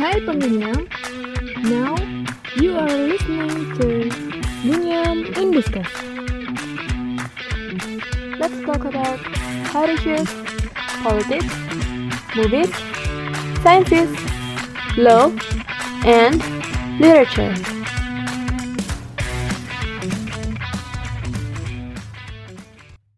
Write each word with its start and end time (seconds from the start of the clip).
Hai 0.00 0.16
pengunyam, 0.24 0.88
now 1.68 1.92
you 2.56 2.72
are 2.72 2.88
listening 2.88 3.68
to 3.76 4.08
Gunyam 4.64 5.28
in 5.36 5.52
Discuss. 5.52 5.92
Let's 8.40 8.56
talk 8.64 8.88
about 8.88 9.20
health 9.76 9.92
issues, 9.92 10.24
politics, 11.04 11.52
movies, 12.32 12.72
sciences, 13.60 14.08
law, 14.96 15.28
and 16.08 16.40
literature. 16.96 17.52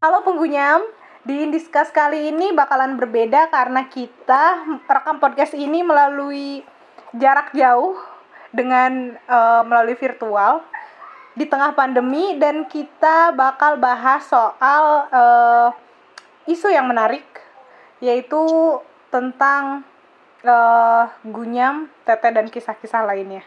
Halo 0.02 0.26
penggunyam, 0.26 0.82
di 1.22 1.46
Indiskas 1.46 1.94
kali 1.94 2.34
ini 2.34 2.50
bakalan 2.50 2.98
berbeda 2.98 3.54
karena 3.54 3.86
kita 3.86 4.66
rekam 4.90 5.22
podcast 5.22 5.54
ini 5.54 5.86
melalui 5.86 6.71
jarak 7.16 7.52
jauh 7.52 7.96
dengan 8.52 9.16
uh, 9.28 9.64
melalui 9.64 9.96
virtual 9.96 10.60
di 11.32 11.48
tengah 11.48 11.72
pandemi 11.72 12.36
dan 12.36 12.68
kita 12.68 13.32
bakal 13.32 13.80
bahas 13.80 14.20
soal 14.28 15.08
uh, 15.08 15.68
isu 16.44 16.68
yang 16.68 16.84
menarik 16.84 17.24
yaitu 18.04 18.42
tentang 19.08 19.86
uh, 20.44 21.08
gunyam, 21.24 21.88
tete 22.04 22.28
dan 22.34 22.46
kisah-kisah 22.50 23.06
lainnya. 23.06 23.44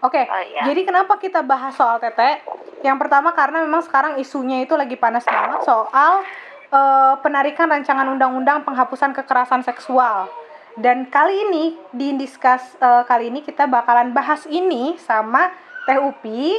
Oke, 0.00 0.16
okay, 0.16 0.24
oh, 0.32 0.42
iya. 0.48 0.62
jadi 0.72 0.80
kenapa 0.88 1.20
kita 1.20 1.44
bahas 1.44 1.76
soal 1.76 2.00
tete? 2.00 2.40
Yang 2.80 2.96
pertama 3.04 3.36
karena 3.36 3.60
memang 3.60 3.84
sekarang 3.84 4.16
isunya 4.16 4.64
itu 4.64 4.72
lagi 4.72 4.96
panas 4.96 5.28
banget 5.28 5.60
soal 5.60 6.24
uh, 6.72 7.14
penarikan 7.20 7.68
rancangan 7.68 8.08
undang-undang 8.08 8.64
penghapusan 8.64 9.12
kekerasan 9.12 9.60
seksual. 9.60 10.30
Dan 10.78 11.10
kali 11.10 11.50
ini 11.50 11.64
di 11.90 12.14
Indiskas 12.14 12.78
uh, 12.78 13.02
kali 13.02 13.32
ini 13.32 13.42
kita 13.42 13.66
bakalan 13.66 14.14
bahas 14.14 14.46
ini 14.46 14.94
sama 15.02 15.50
Teh 15.82 15.98
Upi 15.98 16.54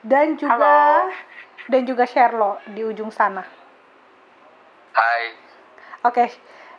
dan 0.00 0.40
juga 0.40 1.04
Halo. 1.04 1.68
dan 1.68 1.82
juga 1.84 2.04
Sherlo 2.08 2.56
di 2.72 2.80
ujung 2.80 3.12
sana. 3.12 3.44
Hai. 4.96 5.36
Oke. 6.06 6.16
Okay. 6.16 6.28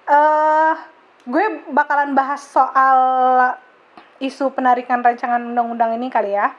Uh, 0.08 0.16
eh, 0.16 0.74
gue 1.28 1.46
bakalan 1.76 2.16
bahas 2.16 2.42
soal 2.42 2.98
isu 4.18 4.50
penarikan 4.56 5.04
rancangan 5.04 5.44
undang-undang 5.44 5.94
ini 6.00 6.08
kali 6.10 6.34
ya. 6.34 6.56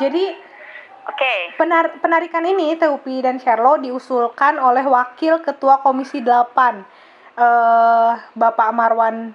Jadi 0.00 0.45
okay. 1.08 1.54
penar 1.54 1.98
penarikan 2.02 2.42
ini 2.42 2.74
Teupi 2.74 3.22
dan 3.22 3.38
Sherlo 3.38 3.78
diusulkan 3.78 4.58
oleh 4.58 4.82
Wakil 4.82 5.40
Ketua 5.42 5.80
Komisi 5.80 6.18
8 6.18 6.26
eh, 7.38 8.12
Bapak 8.34 8.70
Marwan 8.74 9.32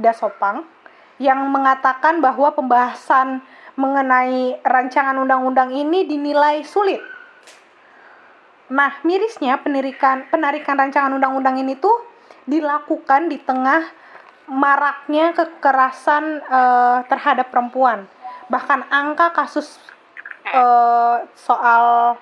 Dasopang 0.00 0.64
yang 1.20 1.52
mengatakan 1.52 2.24
bahwa 2.24 2.56
pembahasan 2.56 3.44
mengenai 3.76 4.56
rancangan 4.64 5.20
undang-undang 5.20 5.68
ini 5.72 6.08
dinilai 6.08 6.64
sulit. 6.64 7.00
Nah, 8.72 8.96
mirisnya 9.04 9.60
penarikan 9.60 10.24
penarikan 10.32 10.80
rancangan 10.80 11.12
undang-undang 11.12 11.60
ini 11.60 11.76
tuh 11.76 11.92
dilakukan 12.48 13.28
di 13.28 13.36
tengah 13.36 13.84
maraknya 14.48 15.36
kekerasan 15.36 16.42
uh, 16.48 16.98
terhadap 17.06 17.52
perempuan. 17.52 18.08
Bahkan 18.48 18.88
angka 18.90 19.30
kasus 19.36 19.78
uh, 20.48 21.26
soal 21.36 22.16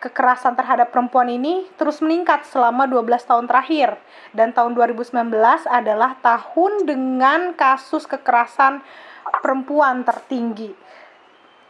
kekerasan 0.00 0.56
terhadap 0.56 0.88
perempuan 0.88 1.28
ini 1.28 1.68
terus 1.76 2.00
meningkat 2.00 2.48
selama 2.48 2.88
12 2.88 3.20
tahun 3.20 3.44
terakhir. 3.44 4.00
Dan 4.32 4.56
tahun 4.56 4.72
2019 4.72 5.12
adalah 5.68 6.16
tahun 6.24 6.88
dengan 6.88 7.52
kasus 7.52 8.08
kekerasan 8.08 8.80
perempuan 9.44 10.02
tertinggi. 10.02 10.72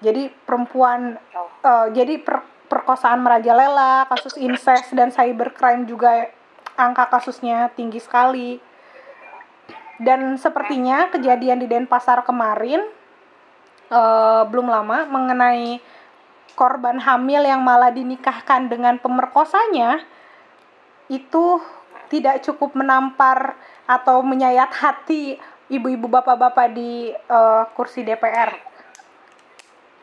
Jadi 0.00 0.32
perempuan 0.46 1.18
uh, 1.66 1.90
jadi 1.92 2.22
per, 2.22 2.40
perkosaan 2.70 3.20
merajalela, 3.20 4.06
kasus 4.06 4.38
incest 4.38 4.94
dan 4.94 5.10
cybercrime 5.10 5.84
juga 5.84 6.30
angka 6.78 7.10
kasusnya 7.10 7.68
tinggi 7.74 7.98
sekali. 7.98 8.62
Dan 10.00 10.40
sepertinya 10.40 11.12
kejadian 11.12 11.60
di 11.60 11.68
Denpasar 11.68 12.24
kemarin 12.24 12.80
uh, 13.90 14.42
belum 14.46 14.70
lama 14.70 15.06
mengenai 15.10 15.82
korban 16.54 16.98
hamil 16.98 17.42
yang 17.44 17.62
malah 17.62 17.90
dinikahkan 17.90 18.70
dengan 18.70 18.98
pemerkosanya 18.98 20.02
itu 21.10 21.58
tidak 22.10 22.42
cukup 22.42 22.74
menampar 22.74 23.54
atau 23.86 24.22
menyayat 24.22 24.70
hati 24.74 25.38
ibu-ibu 25.70 26.10
bapak-bapak 26.10 26.74
di 26.74 27.14
uh, 27.30 27.66
kursi 27.74 28.02
DPR 28.02 28.50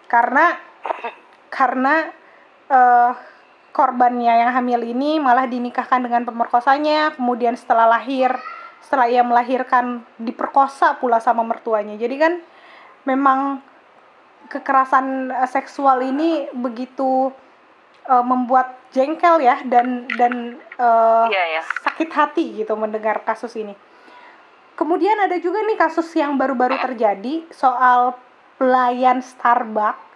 karena 0.07 0.55
karena 1.51 2.11
uh, 2.71 3.11
korbannya 3.75 4.33
yang 4.47 4.51
hamil 4.55 4.81
ini 4.83 5.19
malah 5.19 5.45
dinikahkan 5.47 5.99
dengan 5.99 6.23
pemerkosanya 6.23 7.15
kemudian 7.15 7.59
setelah 7.59 7.99
lahir 7.99 8.35
setelah 8.87 9.11
ia 9.11 9.19
melahirkan 9.19 10.07
diperkosa 10.15 10.95
pula 10.95 11.19
sama 11.19 11.43
mertuanya. 11.43 11.99
Jadi 11.99 12.15
kan 12.15 12.33
memang 13.03 13.59
kekerasan 14.47 15.31
eh, 15.31 15.49
seksual 15.49 16.01
ini 16.03 16.47
begitu 16.55 17.31
uh, 18.07 18.23
membuat 18.23 18.79
jengkel 18.95 19.43
ya 19.43 19.61
dan 19.67 20.07
dan 20.15 20.57
uh, 20.79 21.27
yeah, 21.27 21.59
yeah. 21.59 21.65
sakit 21.83 22.09
hati 22.09 22.45
gitu 22.63 22.73
mendengar 22.79 23.21
kasus 23.27 23.53
ini 23.59 23.75
kemudian 24.79 25.19
ada 25.19 25.35
juga 25.37 25.61
nih 25.67 25.77
kasus 25.77 26.07
yang 26.15 26.39
baru-baru 26.39 26.79
terjadi 26.79 27.43
soal 27.51 28.15
pelayan 28.57 29.19
Starbucks 29.21 30.07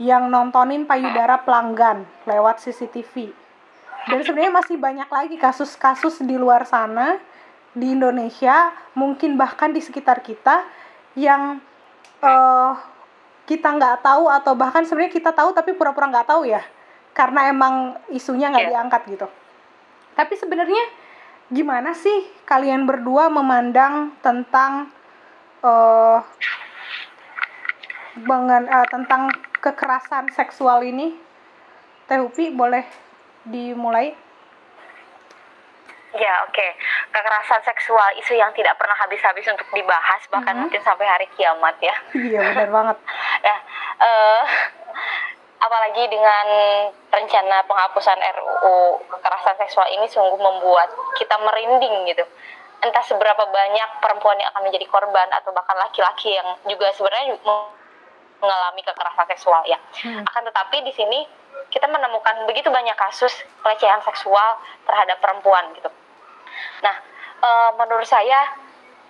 yang 0.00 0.32
nontonin 0.32 0.88
payudara 0.88 1.44
pelanggan 1.44 2.08
lewat 2.24 2.64
CCTV 2.64 3.32
dan 4.08 4.24
sebenarnya 4.24 4.52
masih 4.52 4.76
banyak 4.80 5.08
lagi 5.12 5.36
kasus-kasus 5.36 6.24
di 6.24 6.40
luar 6.40 6.64
sana 6.64 7.20
di 7.76 7.92
Indonesia 7.92 8.72
mungkin 8.96 9.36
bahkan 9.36 9.70
di 9.70 9.84
sekitar 9.84 10.24
kita 10.24 10.64
yang 11.14 11.60
uh, 12.24 12.72
kita 13.50 13.66
nggak 13.66 14.06
tahu 14.06 14.30
atau 14.30 14.54
bahkan 14.54 14.86
sebenarnya 14.86 15.10
kita 15.10 15.34
tahu 15.34 15.50
tapi 15.50 15.74
pura-pura 15.74 16.06
nggak 16.06 16.30
tahu 16.30 16.46
ya 16.46 16.62
karena 17.10 17.50
emang 17.50 17.98
isunya 18.14 18.46
nggak 18.46 18.70
yeah. 18.70 18.72
diangkat 18.78 19.02
gitu. 19.10 19.26
Tapi 20.14 20.38
sebenarnya 20.38 20.84
gimana 21.50 21.90
sih 21.98 22.30
kalian 22.46 22.86
berdua 22.86 23.26
memandang 23.26 24.14
tentang 24.22 24.94
uh, 25.66 26.22
uh, 28.22 28.86
tentang 28.86 29.34
kekerasan 29.58 30.30
seksual 30.30 30.86
ini? 30.86 31.18
Teh 32.06 32.22
Upi 32.22 32.54
boleh 32.54 32.86
dimulai 33.42 34.14
Ya 36.10 36.42
oke, 36.42 36.50
okay. 36.50 36.70
kekerasan 37.14 37.62
seksual 37.62 38.18
isu 38.18 38.34
yang 38.34 38.50
tidak 38.50 38.74
pernah 38.74 38.98
habis-habis 38.98 39.46
untuk 39.46 39.68
dibahas 39.70 40.18
bahkan 40.26 40.58
mm-hmm. 40.58 40.62
mungkin 40.66 40.82
sampai 40.82 41.06
hari 41.06 41.26
kiamat 41.38 41.78
ya. 41.78 41.94
Iya 42.18 42.40
benar 42.50 42.68
banget. 42.74 42.96
ya, 43.46 43.56
uh, 44.02 44.42
apalagi 45.62 46.02
dengan 46.10 46.46
rencana 47.14 47.62
penghapusan 47.62 48.18
RUU 48.18 49.06
kekerasan 49.06 49.54
seksual 49.62 49.86
ini 49.94 50.10
sungguh 50.10 50.40
membuat 50.40 50.90
kita 51.14 51.38
merinding 51.38 52.10
gitu. 52.10 52.26
Entah 52.82 53.04
seberapa 53.06 53.46
banyak 53.46 53.88
perempuan 54.02 54.40
yang 54.42 54.50
akan 54.50 54.66
menjadi 54.66 54.90
korban 54.90 55.28
atau 55.30 55.54
bahkan 55.54 55.78
laki-laki 55.78 56.34
yang 56.34 56.58
juga 56.66 56.90
sebenarnya 56.96 57.38
mengalami 58.40 58.82
kekerasan 58.82 59.30
seksual 59.36 59.62
ya. 59.68 59.78
Hmm. 60.00 60.26
Akan 60.26 60.42
tetapi 60.42 60.82
di 60.82 60.90
sini 60.96 61.22
kita 61.70 61.86
menemukan 61.86 62.48
begitu 62.50 62.72
banyak 62.72 62.96
kasus 62.98 63.30
pelecehan 63.62 64.02
seksual 64.02 64.58
terhadap 64.88 65.20
perempuan 65.22 65.70
gitu. 65.76 65.92
Nah, 66.80 66.96
e, 67.40 67.50
menurut 67.76 68.06
saya 68.08 68.56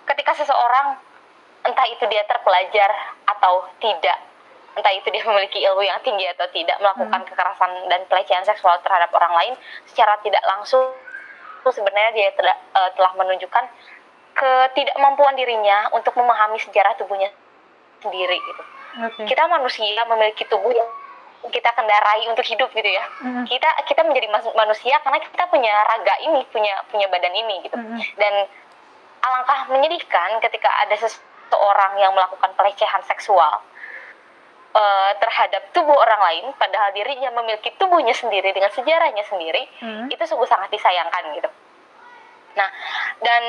ketika 0.07 0.35
seseorang 0.35 0.99
entah 1.61 1.87
itu 1.87 2.03
dia 2.09 2.25
terpelajar 2.25 2.89
atau 3.27 3.69
tidak, 3.79 4.17
entah 4.75 4.93
itu 4.93 5.07
dia 5.11 5.23
memiliki 5.29 5.59
ilmu 5.63 5.83
yang 5.83 5.99
tinggi 6.03 6.25
atau 6.31 6.47
tidak 6.51 6.77
melakukan 6.79 7.21
hmm. 7.21 7.29
kekerasan 7.31 7.71
dan 7.87 8.01
pelecehan 8.07 8.45
seksual 8.45 8.79
terhadap 8.83 9.09
orang 9.15 9.33
lain 9.35 9.53
secara 9.87 10.17
tidak 10.23 10.41
langsung 10.47 10.91
sebenarnya 11.61 12.11
dia 12.17 12.29
telah, 12.33 12.57
e, 12.57 12.81
telah 12.97 13.11
menunjukkan 13.17 13.65
ketidakmampuan 14.31 15.35
dirinya 15.35 15.91
untuk 15.93 16.15
memahami 16.17 16.57
sejarah 16.57 16.95
tubuhnya 16.97 17.29
sendiri 18.01 18.37
gitu. 18.39 18.63
Okay. 18.91 19.25
Kita 19.29 19.47
manusia 19.47 20.03
memiliki 20.09 20.43
tubuh 20.49 20.71
yang 20.73 20.89
kita 21.49 21.69
kendarai 21.73 22.29
untuk 22.29 22.45
hidup 22.45 22.69
gitu 22.69 22.85
ya 22.85 23.05
mm-hmm. 23.25 23.45
kita 23.49 23.69
kita 23.89 24.01
menjadi 24.05 24.29
manusia 24.53 25.01
karena 25.01 25.17
kita 25.17 25.43
punya 25.49 25.73
raga 25.89 26.15
ini 26.21 26.45
punya 26.53 26.75
punya 26.93 27.09
badan 27.09 27.33
ini 27.33 27.55
gitu 27.65 27.77
mm-hmm. 27.77 27.99
dan 28.21 28.33
alangkah 29.25 29.59
menyedihkan 29.73 30.37
ketika 30.37 30.69
ada 30.85 30.93
seseorang 31.01 31.97
yang 31.97 32.13
melakukan 32.13 32.53
pelecehan 32.53 33.01
seksual 33.09 33.65
uh, 34.77 35.11
terhadap 35.17 35.65
tubuh 35.73 35.97
orang 35.97 36.21
lain 36.29 36.45
padahal 36.61 36.93
dirinya 36.93 37.33
memiliki 37.33 37.73
tubuhnya 37.81 38.13
sendiri 38.13 38.53
dengan 38.53 38.69
sejarahnya 38.69 39.25
sendiri 39.25 39.65
mm-hmm. 39.81 40.13
itu 40.13 40.23
sungguh 40.29 40.45
sangat 40.45 40.69
disayangkan 40.69 41.25
gitu 41.41 41.49
nah 42.53 42.69
dan 43.25 43.43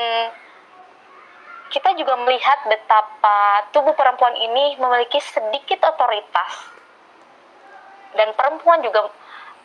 kita 1.69 1.89
juga 1.97 2.13
melihat 2.21 2.69
betapa 2.69 3.65
tubuh 3.73 3.97
perempuan 3.97 4.37
ini 4.37 4.77
memiliki 4.77 5.17
sedikit 5.17 5.81
otoritas 5.89 6.72
dan 8.17 8.33
perempuan 8.37 8.81
juga 8.85 9.09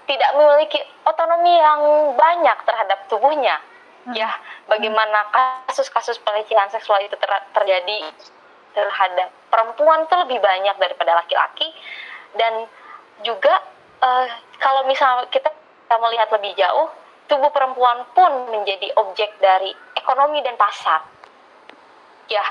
tidak 0.09 0.31
memiliki 0.35 0.81
otonomi 1.05 1.53
yang 1.53 1.81
banyak 2.17 2.59
terhadap 2.65 2.99
tubuhnya. 3.13 3.61
Hmm. 4.09 4.15
ya 4.15 4.31
bagaimana 4.71 5.27
kasus-kasus 5.69 6.23
pelecehan 6.23 6.71
seksual 6.71 7.03
itu 7.03 7.13
ter 7.19 7.29
terjadi 7.51 8.09
terhadap 8.73 9.29
perempuan 9.51 10.07
itu 10.07 10.15
lebih 10.25 10.39
banyak 10.39 10.77
daripada 10.81 11.19
laki-laki. 11.19 11.69
Dan 12.33 12.65
juga 13.27 13.53
uh, 14.01 14.27
kalau 14.63 14.87
misalnya 14.87 15.27
kita, 15.29 15.51
kita 15.51 15.97
melihat 15.99 16.31
lebih 16.31 16.55
jauh 16.57 16.89
tubuh 17.29 17.53
perempuan 17.53 18.09
pun 18.17 18.49
menjadi 18.49 18.89
objek 18.97 19.35
dari 19.43 19.75
ekonomi 19.99 20.41
dan 20.41 20.57
pasar. 20.57 21.05
Ya 22.33 22.45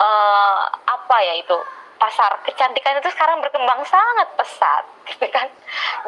uh, 0.00 0.62
apa 0.86 1.16
ya 1.24 1.34
itu 1.40 1.56
pasar 1.96 2.30
kecantikan 2.44 3.00
itu 3.00 3.08
sekarang 3.12 3.40
berkembang 3.40 3.80
sangat 3.84 4.28
pesat 4.36 4.84
gitu 5.14 5.26
kan 5.32 5.48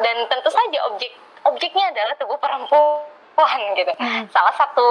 dan 0.01 0.15
tentu 0.29 0.49
saja 0.49 0.79
objek 0.89 1.11
objeknya 1.45 1.91
adalah 1.91 2.13
tubuh 2.19 2.37
perempuan 2.37 3.61
gitu 3.75 3.93
hmm. 3.95 4.27
salah 4.29 4.53
satu 4.55 4.87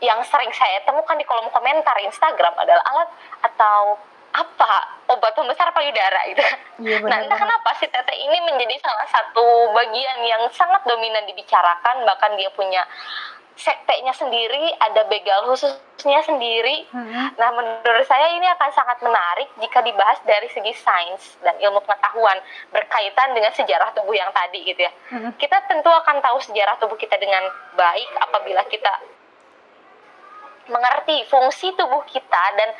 yang 0.00 0.18
sering 0.24 0.50
saya 0.54 0.80
temukan 0.84 1.16
di 1.16 1.24
kolom 1.24 1.48
komentar 1.52 1.96
Instagram 2.00 2.54
adalah 2.56 2.84
alat 2.88 3.08
atau 3.44 4.00
apa 4.30 5.02
obat 5.10 5.34
pembesar 5.34 5.74
payudara 5.74 6.22
itu. 6.30 6.44
Ya, 6.86 7.02
nah 7.02 7.18
entah 7.18 7.34
kenapa 7.34 7.74
si 7.82 7.86
Tete 7.90 8.14
ini 8.14 8.38
menjadi 8.46 8.78
salah 8.78 9.06
satu 9.10 9.74
bagian 9.74 10.22
yang 10.22 10.42
sangat 10.54 10.86
dominan 10.86 11.26
dibicarakan 11.26 12.06
bahkan 12.06 12.38
dia 12.38 12.46
punya 12.54 12.86
sektenya 13.60 14.16
sendiri, 14.16 14.72
ada 14.80 15.04
begal 15.04 15.44
khususnya 15.52 16.24
sendiri. 16.24 16.88
Hmm. 16.88 17.36
Nah, 17.36 17.50
menurut 17.52 18.08
saya 18.08 18.32
ini 18.32 18.48
akan 18.56 18.70
sangat 18.72 19.04
menarik 19.04 19.52
jika 19.60 19.84
dibahas 19.84 20.16
dari 20.24 20.48
segi 20.48 20.72
sains 20.72 21.36
dan 21.44 21.52
ilmu 21.60 21.84
pengetahuan 21.84 22.40
berkaitan 22.72 23.36
dengan 23.36 23.52
sejarah 23.52 23.92
tubuh 23.92 24.16
yang 24.16 24.32
tadi 24.32 24.64
gitu 24.64 24.80
ya. 24.80 24.92
Hmm. 25.12 25.36
Kita 25.36 25.60
tentu 25.68 25.92
akan 25.92 26.24
tahu 26.24 26.40
sejarah 26.40 26.80
tubuh 26.80 26.96
kita 26.96 27.20
dengan 27.20 27.44
baik 27.76 28.08
apabila 28.16 28.64
kita 28.72 28.92
mengerti 30.72 31.28
fungsi 31.28 31.76
tubuh 31.76 32.00
kita 32.08 32.42
dan 32.56 32.70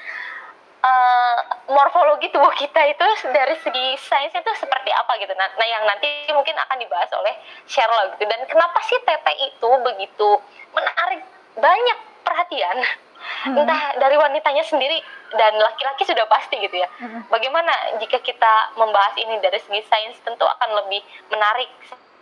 uh, 0.80 1.36
morfologi 1.70 2.32
tubuh 2.32 2.50
kita 2.56 2.80
itu 2.88 3.06
dari 3.30 3.54
segi 3.60 3.86
sains 4.00 4.32
itu 4.32 4.50
seperti 4.56 4.90
apa 4.90 5.12
gitu. 5.20 5.32
Nah, 5.36 5.48
nah 5.56 5.66
yang 5.68 5.84
nanti 5.84 6.08
mungkin 6.32 6.56
akan 6.56 6.76
dibahas 6.80 7.10
oleh 7.14 7.34
Sherlock 7.68 8.16
gitu. 8.16 8.24
Dan 8.26 8.40
kenapa 8.48 8.78
sih 8.84 8.98
tete 9.04 9.32
itu 9.44 9.70
begitu 9.84 10.28
menarik 10.72 11.22
banyak 11.56 11.98
perhatian? 12.24 12.78
Hmm. 13.20 13.52
Entah 13.52 14.00
dari 14.00 14.16
wanitanya 14.16 14.64
sendiri 14.64 14.96
dan 15.36 15.52
laki-laki 15.60 16.08
sudah 16.08 16.24
pasti 16.26 16.56
gitu 16.56 16.76
ya. 16.80 16.88
Hmm. 16.98 17.20
Bagaimana 17.28 18.00
jika 18.00 18.18
kita 18.24 18.74
membahas 18.80 19.14
ini 19.20 19.36
dari 19.44 19.60
segi 19.60 19.84
sains 19.86 20.16
tentu 20.24 20.44
akan 20.48 20.84
lebih 20.84 21.04
menarik 21.28 21.68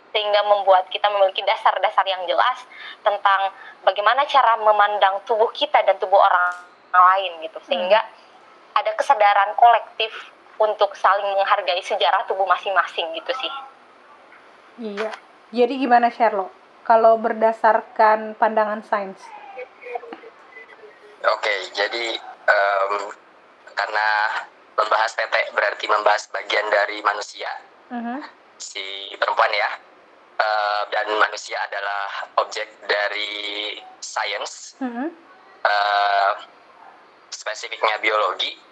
sehingga 0.09 0.41
membuat 0.41 0.89
kita 0.89 1.05
memiliki 1.05 1.45
dasar-dasar 1.45 2.01
yang 2.01 2.25
jelas 2.25 2.65
tentang 3.05 3.53
bagaimana 3.85 4.25
cara 4.25 4.57
memandang 4.57 5.21
tubuh 5.29 5.53
kita 5.53 5.85
dan 5.85 6.01
tubuh 6.01 6.17
orang 6.17 6.49
lain 6.89 7.45
gitu 7.45 7.61
sehingga 7.69 8.01
hmm 8.01 8.28
ada 8.79 8.91
kesadaran 8.95 9.51
kolektif 9.59 10.11
untuk 10.59 10.91
saling 10.95 11.27
menghargai 11.39 11.79
sejarah 11.83 12.27
tubuh 12.27 12.47
masing-masing 12.47 13.07
gitu 13.15 13.31
sih. 13.35 13.53
Iya. 14.79 15.11
Jadi 15.51 15.73
gimana 15.81 16.07
Sherlock? 16.11 16.51
Kalau 16.83 17.19
berdasarkan 17.19 18.35
pandangan 18.39 18.81
sains? 18.81 19.19
Oke, 21.19 21.53
jadi 21.75 22.15
um, 22.47 23.11
karena 23.75 24.07
membahas 24.79 25.11
tetek 25.13 25.51
berarti 25.51 25.85
membahas 25.91 26.31
bagian 26.31 26.63
dari 26.71 27.03
manusia, 27.03 27.51
uh-huh. 27.91 28.23
si 28.55 29.11
perempuan 29.19 29.51
ya, 29.51 29.69
uh, 30.39 30.81
dan 30.87 31.11
manusia 31.19 31.59
adalah 31.67 32.31
objek 32.39 32.71
dari 32.87 33.75
sains, 33.99 34.79
uh-huh. 34.79 35.11
uh, 35.67 36.31
spesifiknya 37.29 37.99
biologi 37.99 38.68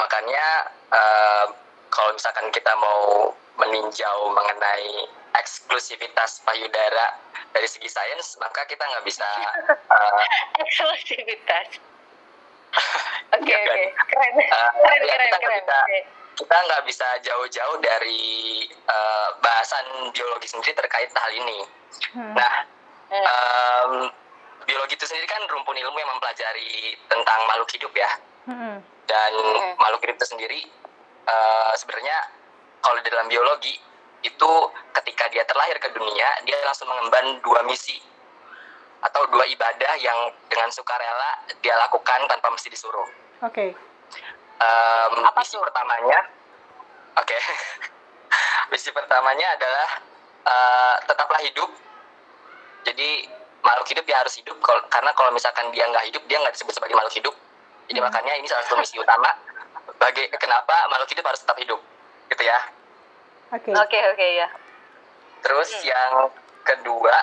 makanya 0.00 0.46
uh, 0.88 1.46
kalau 1.92 2.10
misalkan 2.16 2.48
kita 2.48 2.72
mau 2.80 3.34
meninjau 3.60 4.18
mengenai 4.32 5.04
eksklusivitas 5.36 6.40
payudara 6.48 7.20
dari 7.52 7.68
segi 7.68 7.90
sains 7.92 8.40
maka 8.40 8.64
kita 8.64 8.80
nggak 8.80 9.04
bisa 9.04 9.28
uh, 9.68 10.22
eksklusivitas 10.64 11.76
oke 13.36 13.44
okay, 13.44 13.60
oke 13.60 13.68
okay. 13.68 13.84
keren 14.08 14.34
uh, 14.40 14.70
keren 14.80 15.00
ya, 15.04 15.14
keren 15.14 15.28
kita 15.28 15.38
keren 15.44 15.60
bisa, 15.60 15.78
okay. 15.84 16.02
kita 16.40 16.56
nggak 16.56 16.82
bisa 16.88 17.08
jauh-jauh 17.20 17.76
dari 17.84 18.22
uh, 18.88 19.28
bahasan 19.44 19.84
biologi 20.16 20.48
sendiri 20.48 20.72
terkait 20.72 21.12
hal 21.12 21.32
ini 21.36 21.60
hmm. 22.16 22.32
nah 22.32 22.54
hmm. 23.12 23.26
Um, 23.26 23.92
biologi 24.64 24.94
itu 24.94 25.04
sendiri 25.04 25.26
kan 25.26 25.42
rumpun 25.50 25.74
ilmu 25.74 25.98
yang 25.98 26.10
mempelajari 26.14 26.94
tentang 27.10 27.38
makhluk 27.50 27.68
hidup 27.74 27.92
ya 27.92 28.10
hmm 28.48 28.99
dan 29.10 29.32
hmm. 29.34 29.74
makhluk 29.82 30.06
hidup 30.06 30.16
itu 30.22 30.26
sendiri 30.30 30.60
uh, 31.26 31.74
sebenarnya 31.74 32.14
kalau 32.78 33.02
di 33.02 33.10
dalam 33.10 33.26
biologi 33.26 33.74
itu 34.22 34.50
ketika 34.94 35.26
dia 35.34 35.42
terlahir 35.48 35.74
ke 35.82 35.90
dunia 35.90 36.28
dia 36.46 36.54
langsung 36.62 36.86
mengemban 36.86 37.42
dua 37.42 37.66
misi 37.66 37.98
atau 39.00 39.24
dua 39.32 39.44
ibadah 39.48 39.92
yang 39.96 40.18
dengan 40.46 40.68
sukarela 40.68 41.48
dia 41.64 41.72
lakukan 41.80 42.20
tanpa 42.28 42.52
mesti 42.52 42.68
disuruh. 42.68 43.08
Oke. 43.40 43.72
Okay. 43.72 44.20
Um, 44.60 45.24
misi 45.24 45.56
tuh? 45.56 45.64
pertamanya, 45.64 46.18
oke. 47.16 47.24
Okay. 47.24 47.40
misi 48.72 48.92
pertamanya 48.92 49.56
adalah 49.56 49.88
uh, 50.44 50.96
tetaplah 51.08 51.40
hidup. 51.40 51.70
Jadi 52.84 53.24
makhluk 53.64 53.88
hidup 53.88 54.04
ya 54.04 54.20
harus 54.20 54.36
hidup. 54.36 54.56
karena 54.92 55.10
kalau 55.16 55.32
misalkan 55.32 55.72
dia 55.72 55.88
nggak 55.88 56.04
hidup, 56.12 56.22
dia 56.28 56.36
nggak 56.44 56.52
disebut 56.52 56.76
sebagai 56.76 56.96
makhluk 56.96 57.16
hidup. 57.16 57.34
Jadi 57.90 57.98
hmm. 57.98 58.06
makanya 58.06 58.32
ini 58.38 58.46
salah 58.46 58.62
satu 58.70 58.78
misi 58.78 58.94
utama 59.02 59.34
bagi 59.98 60.22
kenapa 60.38 60.86
makhluk 60.94 61.10
hidup 61.10 61.26
harus 61.26 61.42
tetap 61.42 61.58
hidup, 61.58 61.80
gitu 62.30 62.42
ya. 62.46 62.58
Oke. 63.50 63.66
Okay. 63.66 63.74
Oke 63.74 63.82
okay, 63.82 64.02
oke 64.06 64.14
okay, 64.14 64.30
ya. 64.38 64.48
Terus 65.42 65.70
hmm. 65.74 65.84
yang 65.90 66.12
kedua, 66.62 67.16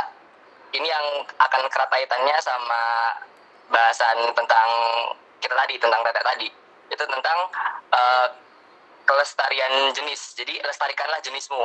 ini 0.76 0.88
yang 0.92 1.08
akan 1.40 1.62
kerat 1.72 1.88
kaitannya 1.88 2.36
sama 2.44 2.84
bahasan 3.72 4.36
tentang 4.36 4.70
kita 5.40 5.56
tadi 5.56 5.74
tentang 5.80 6.04
tetek 6.04 6.26
tadi. 6.28 6.48
Itu 6.92 7.04
tentang 7.08 7.40
uh, 7.96 8.28
kelestarian 9.08 9.96
jenis. 9.96 10.36
Jadi 10.36 10.60
lestarikanlah 10.68 11.24
jenismu. 11.24 11.64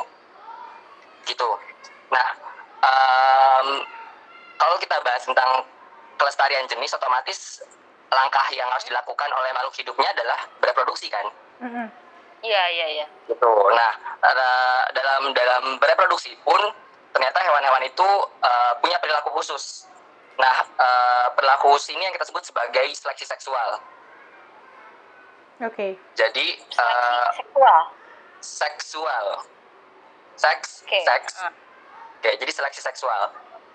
Gitu. 1.26 1.50
Nah, 2.14 2.28
um, 2.86 3.66
kalau 4.62 4.78
kita 4.78 4.94
bahas 5.02 5.26
tentang 5.26 5.66
kelestarian 6.22 6.70
jenis 6.70 6.94
otomatis 6.94 7.66
langkah 8.12 8.46
yang 8.52 8.68
harus 8.68 8.84
dilakukan 8.84 9.28
oleh 9.32 9.50
makhluk 9.56 9.74
hidupnya 9.76 10.08
adalah 10.12 10.38
bereproduksi 10.60 11.08
kan? 11.08 11.26
Iya 12.42 12.62
iya 12.74 12.86
iya. 13.00 13.06
Gitu. 13.30 13.52
Nah 13.72 13.92
dalam 14.92 15.30
dalam 15.32 15.62
bereproduksi 15.78 16.34
pun 16.42 16.60
ternyata 17.12 17.38
hewan-hewan 17.44 17.84
itu 17.86 18.08
uh, 18.42 18.72
punya 18.82 18.98
perilaku 18.98 19.30
khusus. 19.38 19.86
Nah 20.36 20.56
uh, 20.76 21.26
perilaku 21.38 21.76
khusus 21.76 21.94
ini 21.94 22.02
yang 22.02 22.14
kita 22.14 22.26
sebut 22.28 22.42
sebagai 22.42 22.86
seleksi 22.92 23.24
seksual. 23.24 23.78
Oke. 25.62 25.78
Okay. 25.78 25.90
jadi 26.18 26.46
uh, 26.74 27.28
seksual? 27.38 27.80
seksual. 28.42 29.26
Seks 30.34 30.82
okay. 30.82 31.02
seks. 31.06 31.38
Uh. 31.38 31.46
oke 31.46 31.54
okay, 32.26 32.34
jadi 32.42 32.50
seleksi 32.50 32.82
seksual. 32.82 33.30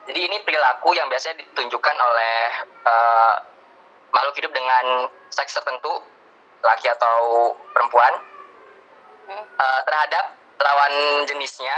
Jadi 0.07 0.19
ini 0.23 0.39
perilaku 0.43 0.95
yang 0.95 1.07
biasanya 1.11 1.43
ditunjukkan 1.43 1.95
oleh 1.99 2.39
uh, 2.87 3.35
makhluk 4.11 4.35
hidup 4.39 4.51
dengan 4.55 5.11
seks 5.31 5.55
tertentu 5.55 6.03
laki 6.63 6.87
atau 6.89 7.53
perempuan 7.73 8.13
hmm. 9.29 9.45
uh, 9.57 9.81
terhadap 9.85 10.33
lawan 10.57 10.93
jenisnya 11.29 11.77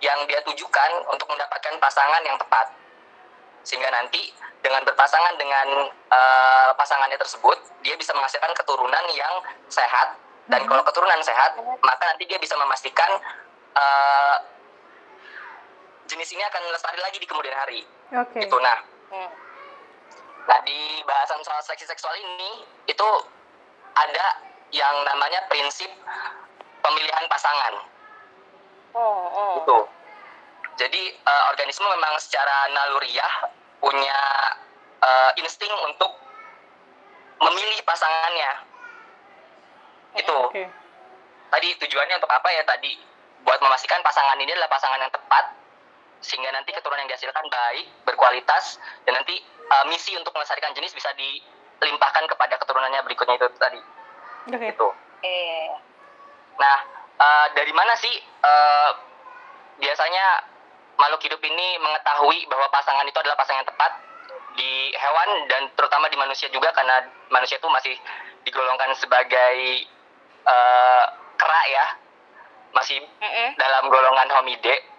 yang 0.00 0.16
dia 0.24 0.40
tujukan 0.48 0.90
untuk 1.12 1.28
mendapatkan 1.28 1.76
pasangan 1.76 2.22
yang 2.24 2.40
tepat 2.40 2.72
sehingga 3.60 3.92
nanti 3.92 4.32
dengan 4.64 4.80
berpasangan 4.88 5.36
dengan 5.36 5.92
uh, 6.08 6.72
pasangannya 6.72 7.20
tersebut 7.20 7.60
dia 7.84 7.92
bisa 8.00 8.16
menghasilkan 8.16 8.56
keturunan 8.56 9.04
yang 9.12 9.44
sehat 9.68 10.16
dan 10.48 10.64
hmm. 10.64 10.68
kalau 10.72 10.82
keturunan 10.88 11.20
sehat 11.20 11.60
maka 11.84 12.02
nanti 12.08 12.24
dia 12.24 12.40
bisa 12.40 12.56
memastikan 12.56 13.20
uh, 13.76 14.36
jenis 16.08 16.32
ini 16.32 16.42
akan 16.48 16.62
lestari 16.72 16.98
lagi 16.98 17.22
di 17.22 17.28
kemudian 17.28 17.54
hari. 17.54 17.86
Okay. 18.10 18.48
Itu 18.48 18.56
nah. 18.58 18.78
Hmm 19.12 19.49
Nah 20.50 20.58
di 20.66 20.98
bahasan 21.06 21.38
soal 21.46 21.62
seleksi 21.62 21.86
seksual 21.86 22.14
ini 22.18 22.66
itu 22.90 23.08
ada 23.94 24.26
yang 24.74 24.96
namanya 25.06 25.46
prinsip 25.46 25.90
pemilihan 26.82 27.24
pasangan. 27.30 27.74
Oh, 28.98 29.30
oh. 29.30 29.54
Itu. 29.62 29.78
Jadi 30.74 31.02
uh, 31.22 31.42
organisme 31.54 31.86
memang 31.86 32.18
secara 32.18 32.66
naluriah 32.74 33.34
punya 33.78 34.18
uh, 34.98 35.30
insting 35.38 35.70
untuk 35.86 36.10
memilih 37.40 37.80
pasangannya 37.88 38.52
itu 40.18 40.36
okay. 40.50 40.66
tadi 41.48 41.68
tujuannya 41.78 42.18
untuk 42.18 42.32
apa 42.32 42.48
ya 42.50 42.62
tadi 42.66 42.98
buat 43.46 43.62
memastikan 43.62 44.02
pasangan 44.04 44.36
ini 44.42 44.52
adalah 44.52 44.68
pasangan 44.68 45.00
yang 45.00 45.12
tepat 45.12 45.44
sehingga 46.20 46.52
nanti 46.52 46.70
keturunan 46.76 47.00
yang 47.04 47.10
dihasilkan 47.10 47.44
baik 47.48 47.86
berkualitas 48.04 48.76
dan 49.08 49.16
nanti 49.16 49.40
uh, 49.72 49.84
misi 49.88 50.12
untuk 50.16 50.36
melestarikan 50.36 50.72
jenis 50.76 50.92
bisa 50.92 51.08
dilimpahkan 51.16 52.28
kepada 52.28 52.60
keturunannya 52.60 53.00
berikutnya 53.08 53.40
itu 53.40 53.48
tadi 53.56 53.80
okay. 54.52 54.70
itu 54.72 54.88
eh. 55.24 55.68
nah 56.60 56.76
uh, 57.16 57.46
dari 57.56 57.72
mana 57.72 57.96
sih 57.96 58.12
uh, 58.44 58.90
biasanya 59.80 60.44
makhluk 61.00 61.24
hidup 61.24 61.40
ini 61.40 61.80
mengetahui 61.80 62.44
bahwa 62.52 62.68
pasangan 62.68 63.08
itu 63.08 63.16
adalah 63.16 63.40
pasangan 63.40 63.64
yang 63.64 63.70
tepat 63.72 63.92
di 64.60 64.92
hewan 64.92 65.48
dan 65.48 65.72
terutama 65.72 66.12
di 66.12 66.20
manusia 66.20 66.52
juga 66.52 66.68
karena 66.76 67.00
manusia 67.32 67.56
itu 67.56 67.68
masih 67.72 67.96
digolongkan 68.44 68.92
sebagai 69.00 69.56
uh, 70.44 71.04
kera 71.40 71.62
ya 71.72 71.86
masih 72.76 73.00
mm 73.00 73.24
-hmm. 73.24 73.48
dalam 73.56 73.88
golongan 73.88 74.28
homide 74.36 74.89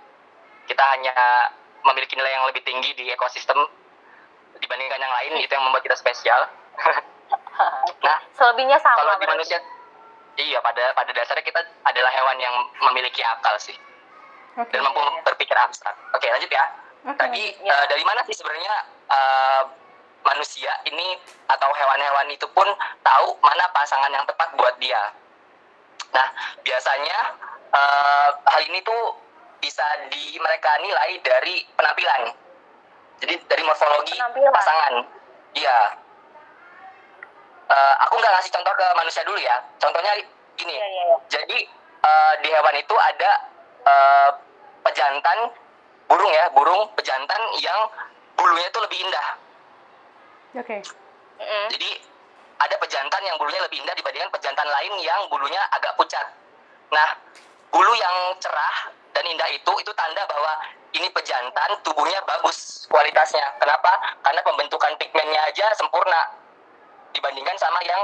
kita 0.71 0.83
hanya 0.95 1.11
memiliki 1.83 2.15
nilai 2.15 2.31
yang 2.31 2.47
lebih 2.47 2.63
tinggi 2.63 2.95
di 2.95 3.11
ekosistem 3.11 3.59
dibandingkan 4.55 5.03
yang 5.03 5.11
lain 5.11 5.43
itu 5.43 5.51
yang 5.51 5.67
membuat 5.67 5.83
kita 5.83 5.99
spesial 5.99 6.47
nah 8.07 8.17
selebihnya 8.31 8.79
sama 8.79 9.03
kalau 9.03 9.19
di 9.19 9.27
manusia 9.27 9.59
iya 10.39 10.63
pada 10.63 10.95
pada 10.95 11.11
dasarnya 11.11 11.43
kita 11.43 11.59
adalah 11.83 12.11
hewan 12.15 12.37
yang 12.39 12.55
memiliki 12.87 13.19
akal 13.19 13.51
sih 13.59 13.75
okay. 14.55 14.71
dan 14.71 14.87
mampu 14.87 15.03
berpikir 15.27 15.55
abstrak 15.59 15.91
oke 16.15 16.23
lanjut 16.23 16.47
ya 16.47 16.65
okay. 17.03 17.19
tadi 17.19 17.43
ya. 17.67 17.75
Uh, 17.75 17.85
dari 17.91 18.03
mana 18.07 18.23
sih 18.23 18.35
sebenarnya 18.39 18.75
uh, 19.11 19.63
manusia 20.23 20.71
ini 20.87 21.19
atau 21.51 21.67
hewan-hewan 21.75 22.31
itu 22.31 22.47
pun 22.55 22.69
tahu 23.03 23.27
mana 23.43 23.67
pasangan 23.75 24.13
yang 24.13 24.23
tepat 24.23 24.55
buat 24.55 24.79
dia 24.79 25.11
nah 26.15 26.27
biasanya 26.63 27.17
uh, 27.75 28.29
hal 28.39 28.61
ini 28.71 28.79
tuh 28.87 29.30
bisa 29.61 29.85
di 30.09 30.35
mereka 30.41 30.71
nilai 30.81 31.21
dari 31.21 31.61
penampilan. 31.77 32.33
Jadi 33.21 33.33
dari 33.45 33.63
morfologi 33.63 34.17
penampilan. 34.17 34.51
pasangan. 34.51 34.93
Iya. 35.53 35.79
Uh, 37.71 37.95
aku 38.03 38.19
nggak 38.19 38.33
ngasih 38.35 38.51
contoh 38.51 38.73
ke 38.75 38.87
manusia 38.97 39.23
dulu 39.23 39.39
ya. 39.39 39.55
Contohnya 39.79 40.11
ini 40.59 40.75
ya, 40.75 40.87
ya, 40.89 41.03
ya. 41.07 41.17
jadi 41.31 41.57
uh, 42.03 42.33
di 42.43 42.49
hewan 42.51 42.75
itu 42.75 42.95
ada 42.97 43.31
uh, 43.85 44.29
pejantan 44.83 45.53
burung 46.09 46.31
ya. 46.33 46.49
Burung 46.51 46.89
pejantan 46.97 47.41
yang 47.61 47.79
bulunya 48.35 48.67
itu 48.67 48.79
lebih 48.81 48.97
indah. 49.05 49.27
Oke. 50.51 50.81
Okay. 50.81 50.81
jadi 51.71 51.89
ada 52.61 52.75
pejantan 52.77 53.23
yang 53.25 53.39
bulunya 53.39 53.63
lebih 53.65 53.81
indah 53.81 53.95
dibandingkan 53.95 54.29
pejantan 54.29 54.67
lain 54.67 54.93
yang 54.99 55.21
bulunya 55.31 55.61
agak 55.71 55.95
pucat. 55.95 56.27
Nah 56.91 57.09
bulu 57.71 57.95
yang 57.95 58.35
cerah 58.43 58.91
dan 59.11 59.23
indah 59.27 59.49
itu 59.51 59.71
itu 59.79 59.91
tanda 59.93 60.23
bahwa 60.27 60.53
ini 60.91 61.07
pejantan 61.11 61.71
tubuhnya 61.83 62.19
bagus 62.27 62.87
kualitasnya. 62.91 63.43
Kenapa? 63.59 63.91
Karena 64.23 64.41
pembentukan 64.43 64.91
pigmennya 64.99 65.41
aja 65.47 65.67
sempurna 65.75 66.35
dibandingkan 67.11 67.55
sama 67.59 67.79
yang 67.83 68.01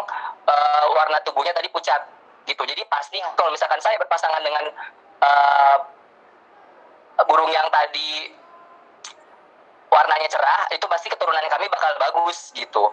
uh, 0.48 0.86
warna 0.96 1.20
tubuhnya 1.24 1.52
tadi 1.56 1.68
pucat 1.72 2.04
gitu. 2.48 2.64
Jadi 2.64 2.84
pasti 2.88 3.20
kalau 3.36 3.52
misalkan 3.52 3.80
saya 3.84 4.00
berpasangan 4.00 4.40
dengan 4.44 4.66
uh, 5.24 5.78
burung 7.28 7.52
yang 7.52 7.68
tadi 7.72 8.32
warnanya 9.88 10.28
cerah 10.28 10.68
itu 10.72 10.86
pasti 10.88 11.08
keturunan 11.12 11.44
kami 11.48 11.66
bakal 11.72 11.92
bagus 12.00 12.52
gitu. 12.56 12.92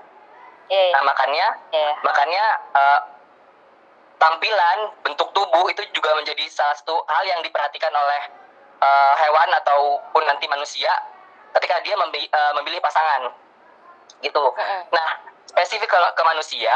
Yeah, 0.72 0.96
nah 0.96 1.04
makanya 1.04 1.46
yeah. 1.76 1.92
makanya 2.00 2.44
uh, 2.72 3.00
tampilan 4.24 4.78
bentuk 5.04 5.28
tubuh 5.36 5.68
itu 5.68 5.84
juga 5.92 6.16
menjadi 6.16 6.48
salah 6.48 6.72
satu 6.80 6.96
hal 7.04 7.24
yang 7.28 7.44
diperhatikan 7.44 7.92
oleh 7.92 8.22
uh, 8.80 9.14
hewan 9.20 9.52
ataupun 9.60 10.24
nanti 10.24 10.48
manusia 10.48 10.88
ketika 11.60 11.76
dia 11.84 11.92
memilih, 11.92 12.24
uh, 12.32 12.52
memilih 12.56 12.80
pasangan. 12.80 13.28
Gitu. 14.24 14.44
Nah 14.88 15.08
spesifik 15.44 15.92
ke, 15.92 15.98
ke 16.16 16.22
manusia 16.24 16.72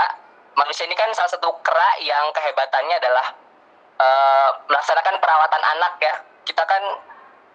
manusia 0.61 0.85
ini 0.85 0.93
kan 0.93 1.09
salah 1.17 1.33
satu 1.33 1.49
kera 1.65 1.91
yang 2.05 2.29
kehebatannya 2.37 3.01
adalah 3.01 3.27
uh, 3.97 4.49
melaksanakan 4.69 5.17
perawatan 5.17 5.63
anak 5.65 5.97
ya. 6.05 6.15
Kita 6.45 6.63
kan 6.69 6.83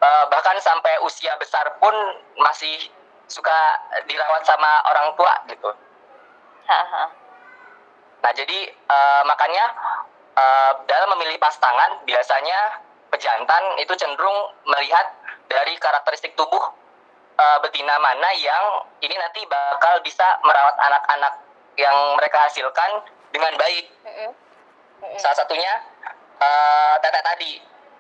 uh, 0.01 0.25
bahkan 0.33 0.57
sampai 0.57 0.97
usia 1.05 1.37
besar 1.37 1.69
pun 1.77 1.93
masih 2.41 2.89
suka 3.29 3.77
dirawat 4.09 4.41
sama 4.41 4.81
orang 4.89 5.13
tua 5.13 5.33
gitu. 5.53 5.69
Nah 8.23 8.31
jadi 8.31 8.59
uh, 8.87 9.21
makanya 9.27 9.65
uh, 10.39 10.71
dalam 10.87 11.11
memilih 11.19 11.35
pasangan 11.43 11.99
biasanya 12.07 12.79
pejantan 13.11 13.63
itu 13.77 13.93
cenderung 13.99 14.55
melihat 14.65 15.11
dari 15.51 15.75
karakteristik 15.77 16.33
tubuh 16.39 16.63
uh, 17.37 17.57
betina 17.61 17.99
mana 17.99 18.29
yang 18.39 18.87
ini 19.03 19.13
nanti 19.19 19.43
bakal 19.45 19.99
bisa 20.01 20.25
merawat 20.41 20.73
anak-anak 20.79 21.33
yang 21.77 21.93
mereka 22.17 22.47
hasilkan 22.47 23.01
dengan 23.33 23.53
baik. 23.57 23.85
Salah 25.19 25.37
satunya 25.37 25.73
uh, 26.39 26.95
tete 27.03 27.21
tadi. 27.21 27.53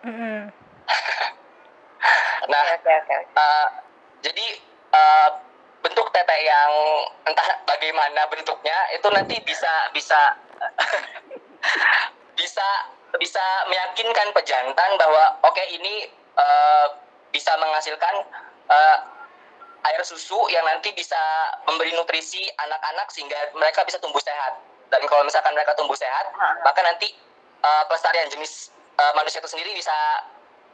nah, 2.51 2.61
okay, 2.63 2.77
okay, 2.79 2.95
okay. 3.01 3.21
Uh, 3.35 3.67
jadi 4.23 4.47
uh, 4.93 5.29
bentuk 5.93 6.09
tete 6.09 6.37
yang 6.41 6.71
entah 7.29 7.45
bagaimana 7.69 8.25
bentuknya 8.33 8.73
itu 8.97 9.05
nanti 9.13 9.37
bisa 9.45 9.69
bisa 9.93 10.17
bisa 12.41 12.67
bisa 13.21 13.45
meyakinkan 13.69 14.33
pejantan 14.33 14.91
bahwa 14.97 15.37
oke 15.45 15.53
okay, 15.53 15.69
ini 15.77 16.09
uh, 16.33 16.97
bisa 17.29 17.53
menghasilkan 17.61 18.25
uh, 18.73 18.97
air 19.85 20.01
susu 20.01 20.49
yang 20.49 20.65
nanti 20.65 20.89
bisa 20.97 21.21
memberi 21.69 21.93
nutrisi 21.93 22.41
anak-anak 22.57 23.05
sehingga 23.13 23.53
mereka 23.53 23.85
bisa 23.85 24.01
tumbuh 24.01 24.17
sehat 24.17 24.57
dan 24.89 25.05
kalau 25.05 25.21
misalkan 25.21 25.53
mereka 25.53 25.77
tumbuh 25.77 25.93
sehat 25.93 26.33
maka 26.65 26.81
nanti 26.81 27.13
uh, 27.61 27.85
pelestarian 27.85 28.33
jenis 28.33 28.73
uh, 28.97 29.13
manusia 29.13 29.37
itu 29.37 29.49
sendiri 29.53 29.77
bisa 29.77 29.93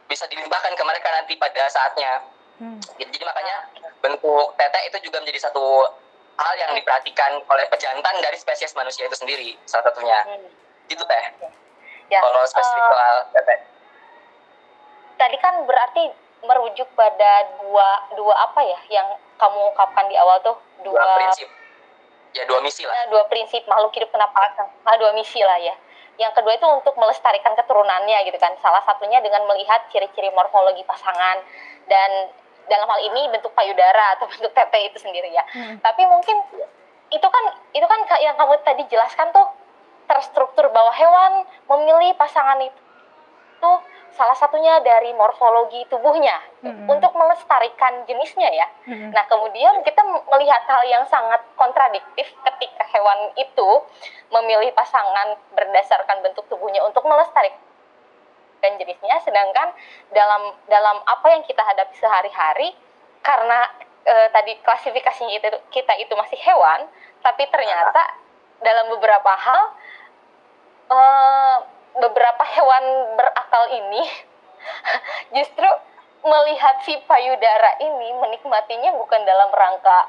bisa 0.07 0.23
dilimpahkan 0.31 0.79
ke 0.79 0.83
mereka 0.87 1.11
nanti 1.11 1.35
pada 1.35 1.67
saatnya. 1.67 2.23
Hmm. 2.59 2.79
Jadi 2.97 3.23
makanya 3.23 3.67
bentuk 4.09 4.57
tetek 4.57 4.83
itu 4.89 4.97
juga 5.09 5.21
menjadi 5.21 5.45
satu 5.45 5.85
hal 6.39 6.53
yang 6.57 6.71
diperhatikan 6.73 7.37
oleh 7.45 7.65
pejantan 7.69 8.15
dari 8.23 8.37
spesies 8.39 8.73
manusia 8.73 9.05
itu 9.05 9.13
sendiri 9.13 9.53
salah 9.69 9.85
satunya. 9.91 10.19
Hmm. 10.25 10.49
Gitu 10.89 11.03
teh. 11.05 11.23
Ya. 12.09 12.19
Kalau 12.25 12.41
spesifik 12.49 12.81
uh, 12.81 12.89
soal 12.89 13.15
tetek. 13.37 13.59
Tadi 15.19 15.37
kan 15.37 15.53
berarti 15.67 16.03
merujuk 16.39 16.87
pada 16.95 17.45
dua 17.59 17.87
dua 18.15 18.33
apa 18.49 18.63
ya 18.63 18.79
yang 18.89 19.07
kamu 19.35 19.59
ungkapkan 19.75 20.07
di 20.07 20.15
awal 20.15 20.39
tuh 20.41 20.55
dua, 20.81 20.97
dua 20.97 21.15
prinsip. 21.21 21.47
Ya 22.33 22.43
dua 22.47 22.59
misi 22.63 22.87
lah. 22.87 22.93
Ya, 22.93 23.03
dua 23.11 23.23
prinsip 23.27 23.61
makhluk 23.67 23.93
hidup 23.93 24.09
kenapa 24.09 24.39
ah, 24.57 24.95
dua 24.97 25.11
misi 25.13 25.43
lah 25.43 25.59
ya 25.59 25.75
yang 26.19 26.35
kedua 26.35 26.51
itu 26.59 26.67
untuk 26.67 26.99
melestarikan 26.99 27.55
keturunannya 27.55 28.27
gitu 28.27 28.35
kan 28.35 28.51
salah 28.59 28.83
satunya 28.83 29.23
dengan 29.23 29.47
melihat 29.47 29.87
ciri-ciri 29.87 30.27
morfologi 30.35 30.83
pasangan 30.83 31.39
dan 31.87 32.27
dalam 32.69 32.87
hal 32.87 32.99
ini 33.09 33.27
bentuk 33.33 33.51
payudara 33.57 34.15
atau 34.15 34.29
bentuk 34.31 34.53
tete 34.53 34.79
itu 34.85 34.97
sendiri 35.01 35.33
ya 35.33 35.43
hmm. 35.43 35.81
tapi 35.81 36.05
mungkin 36.05 36.37
itu 37.09 37.27
kan 37.27 37.43
itu 37.73 37.85
kan 37.89 37.99
yang 38.21 38.37
kamu 38.37 38.53
tadi 38.61 38.85
jelaskan 38.85 39.33
tuh 39.33 39.49
terstruktur 40.05 40.69
bahwa 40.69 40.93
hewan 40.93 41.45
memilih 41.69 42.13
pasangan 42.17 42.61
itu 42.61 42.81
tuh 43.61 43.77
salah 44.19 44.33
satunya 44.33 44.81
dari 44.81 45.13
morfologi 45.13 45.85
tubuhnya 45.87 46.33
hmm. 46.65 46.89
untuk 46.89 47.13
melestarikan 47.13 48.03
jenisnya 48.09 48.49
ya. 48.51 48.67
Hmm. 48.89 49.13
Nah, 49.13 49.23
kemudian 49.29 49.79
kita 49.85 50.01
melihat 50.03 50.65
hal 50.65 50.81
yang 50.89 51.05
sangat 51.07 51.39
kontradiktif 51.53 52.25
ketika 52.25 52.83
hewan 52.89 53.31
itu 53.37 53.69
memilih 54.33 54.73
pasangan 54.73 55.37
berdasarkan 55.53 56.25
bentuk 56.25 56.43
tubuhnya 56.49 56.81
untuk 56.83 57.05
melestarikan 57.05 57.68
jenisnya 58.59 59.17
sedangkan 59.23 59.71
dalam 60.11 60.53
dalam 60.67 60.97
apa 61.07 61.27
yang 61.31 61.43
kita 61.47 61.63
hadapi 61.63 61.95
sehari-hari 61.95 62.75
karena 63.23 63.67
e, 64.03 64.15
tadi 64.31 64.55
klasifikasinya 64.63 65.33
itu 65.39 65.47
kita 65.71 65.93
itu 65.99 66.13
masih 66.15 66.39
hewan, 66.39 66.87
tapi 67.23 67.47
ternyata 67.51 68.03
dalam 68.63 68.91
beberapa 68.95 69.31
hal 69.35 69.63
e, 70.91 70.99
beberapa 71.99 72.43
hewan 72.55 72.83
berakal 73.17 73.63
ini 73.71 74.03
justru 75.35 75.69
melihat 76.19 76.83
si 76.83 76.99
payudara 77.07 77.79
ini 77.79 78.11
menikmatinya 78.19 78.91
bukan 78.99 79.23
dalam 79.23 79.49
rangka 79.55 79.99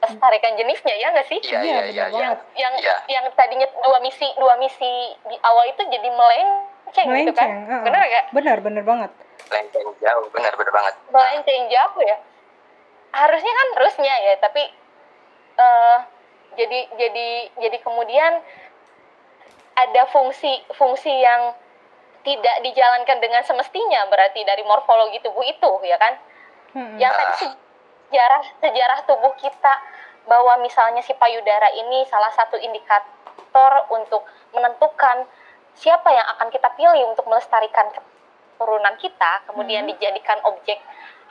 melestarikan 0.00 0.52
jenisnya 0.56 0.94
ya 0.96 1.06
nggak 1.12 1.28
sih? 1.28 1.38
Iya 1.44 1.60
iya 1.60 1.80
iya. 1.92 2.04
Yang 2.08 2.34
yang 2.56 2.74
ya. 2.80 2.96
yang 3.06 3.24
tadinya 3.36 3.68
dua 3.84 4.00
misi 4.00 4.26
dua 4.40 4.56
misi 4.56 5.14
di 5.28 5.36
awal 5.44 5.68
itu 5.68 5.82
jadi 5.84 6.08
melenceng, 6.08 7.06
melenceng 7.06 7.08
gitu 7.28 7.32
kan? 7.36 7.48
Uh, 7.68 7.82
benar 7.84 8.00
gak? 8.08 8.24
Benar 8.32 8.56
benar 8.64 8.82
banget. 8.82 9.10
Melenceng 9.52 9.88
jauh, 10.00 10.26
benar 10.32 10.52
benar 10.56 10.72
banget. 10.72 10.94
Melenceng 11.12 11.62
jauh 11.68 12.02
ya. 12.04 12.18
harusnya 13.10 13.50
kan 13.50 13.68
harusnya 13.74 14.14
ya 14.22 14.38
tapi 14.38 14.62
uh, 15.58 15.98
jadi 16.54 16.78
jadi 16.94 17.28
jadi 17.58 17.78
kemudian 17.82 18.38
ada 19.74 20.02
fungsi 20.14 20.62
fungsi 20.78 21.10
yang 21.10 21.54
tidak 22.20 22.56
dijalankan 22.62 23.18
dengan 23.18 23.42
semestinya 23.42 24.06
berarti 24.12 24.44
dari 24.44 24.62
morfologi 24.62 25.18
tubuh 25.24 25.42
itu 25.42 25.72
ya 25.88 25.96
kan 25.96 26.14
hmm. 26.76 26.96
yang 27.00 27.10
tadi 27.10 27.50
sejarah 28.10 28.42
sejarah 28.58 28.98
tubuh 29.06 29.30
kita 29.38 29.74
bahwa 30.26 30.58
misalnya 30.58 30.98
si 31.06 31.14
payudara 31.14 31.70
ini 31.70 32.02
salah 32.10 32.34
satu 32.34 32.58
indikator 32.58 33.72
untuk 33.94 34.26
menentukan 34.50 35.30
siapa 35.78 36.10
yang 36.10 36.26
akan 36.34 36.50
kita 36.50 36.68
pilih 36.74 37.14
untuk 37.14 37.30
melestarikan 37.30 37.86
keturunan 37.94 38.98
kita 38.98 39.46
kemudian 39.46 39.86
hmm. 39.86 39.94
dijadikan 39.94 40.42
objek 40.42 40.82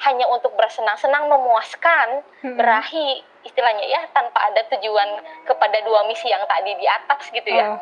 hanya 0.07 0.23
untuk 0.31 0.55
bersenang-senang 0.55 1.27
memuaskan 1.27 2.23
hmm. 2.47 2.55
berahi 2.55 3.19
istilahnya 3.43 3.83
ya 3.83 4.01
tanpa 4.15 4.47
ada 4.47 4.63
tujuan 4.71 5.19
kepada 5.43 5.83
dua 5.83 6.07
misi 6.07 6.31
yang 6.31 6.43
tadi 6.47 6.71
di 6.79 6.87
atas 6.87 7.27
gitu 7.31 7.49
ya. 7.51 7.75
Oh. 7.75 7.79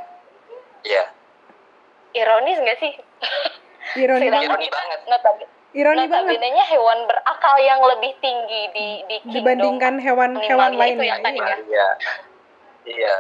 Iya. 0.82 1.06
Ironis 2.18 2.58
gak 2.62 2.78
sih? 2.82 2.94
Ironi 4.02 4.28
banget. 4.34 4.50
Ironi 4.50 4.70
banget. 4.70 5.00
Ironi 5.76 6.08
banget. 6.08 6.40
hewan 6.72 7.00
berakal 7.08 7.56
yang 7.60 7.80
lebih 7.84 8.16
tinggi 8.24 8.62
di 8.72 8.88
di 9.08 9.16
dibandingkan 9.36 10.00
hewan-hewan 10.00 10.72
lain 10.80 10.98
yang 11.04 11.20
tadi 11.20 11.40
ya. 11.40 11.58
Iya. 11.68 11.88
Iya. 12.88 13.16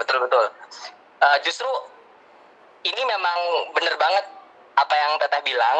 Betul 0.00 0.24
betul. 0.24 0.44
Uh, 1.20 1.38
justru 1.44 1.68
ini 2.84 3.02
memang 3.04 3.38
benar 3.76 3.94
banget 4.00 4.24
apa 4.74 4.94
yang 4.96 5.12
Teteh 5.20 5.42
bilang. 5.44 5.78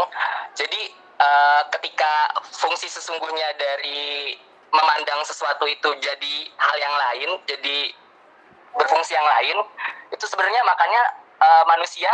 Jadi 0.52 0.92
uh, 1.18 1.62
ketika 1.72 2.36
fungsi 2.52 2.86
sesungguhnya 2.86 3.56
dari 3.56 4.36
memandang 4.74 5.22
sesuatu 5.24 5.64
itu 5.70 5.88
jadi 6.02 6.34
hal 6.58 6.76
yang 6.78 6.94
lain, 6.94 7.30
jadi 7.46 7.94
berfungsi 8.74 9.14
yang 9.14 9.26
lain, 9.26 9.56
itu 10.10 10.24
sebenarnya 10.26 10.62
makanya 10.66 11.02
uh, 11.38 11.64
manusia 11.70 12.10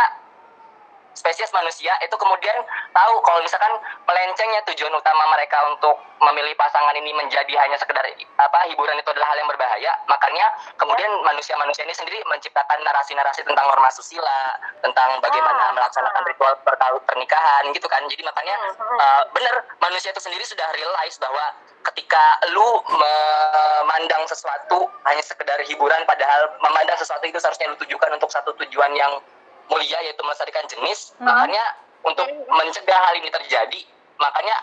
spesies 1.13 1.51
manusia 1.51 1.91
itu 2.01 2.15
kemudian 2.15 2.57
tahu 2.95 3.15
kalau 3.23 3.39
misalkan 3.43 3.73
melencengnya 4.07 4.63
tujuan 4.71 4.93
utama 4.95 5.27
mereka 5.35 5.59
untuk 5.67 5.95
memilih 6.23 6.55
pasangan 6.55 6.95
ini 6.95 7.11
menjadi 7.11 7.53
hanya 7.61 7.75
sekedar 7.75 8.03
apa 8.39 8.59
hiburan 8.71 8.95
itu 8.95 9.09
adalah 9.11 9.27
hal 9.33 9.37
yang 9.37 9.49
berbahaya 9.49 9.91
makanya 10.07 10.47
kemudian 10.79 11.11
manusia-manusia 11.25 11.83
ini 11.83 11.95
sendiri 11.95 12.19
menciptakan 12.29 12.79
narasi-narasi 12.85 13.43
tentang 13.43 13.65
norma 13.67 13.89
susila 13.91 14.55
tentang 14.79 15.19
bagaimana 15.19 15.71
ah. 15.71 15.75
melaksanakan 15.75 16.23
ritual 16.25 16.53
pernikahan 17.05 17.63
gitu 17.75 17.87
kan 17.91 18.01
jadi 18.07 18.23
makanya 18.23 18.55
uh, 18.79 19.23
benar 19.35 19.55
manusia 19.83 20.15
itu 20.15 20.21
sendiri 20.23 20.45
sudah 20.47 20.67
realize 20.77 21.19
bahwa 21.19 21.43
ketika 21.81 22.23
lu 22.53 22.77
memandang 22.85 24.23
sesuatu 24.29 24.85
hanya 25.09 25.23
sekedar 25.25 25.57
hiburan 25.65 26.05
padahal 26.05 26.53
memandang 26.61 26.97
sesuatu 26.97 27.25
itu 27.25 27.41
seharusnya 27.41 27.73
lu 27.73 27.77
tujukan 27.81 28.09
untuk 28.13 28.29
satu 28.29 28.53
tujuan 28.65 28.93
yang 28.93 29.17
mulia 29.71 29.97
yaitu 30.03 30.21
melestarikan 30.21 30.67
jenis. 30.67 31.15
Hmm. 31.17 31.31
makanya 31.31 31.63
untuk 32.03 32.27
mencegah 32.49 32.99
hal 32.99 33.13
ini 33.15 33.29
terjadi 33.31 33.81
makanya 34.19 34.57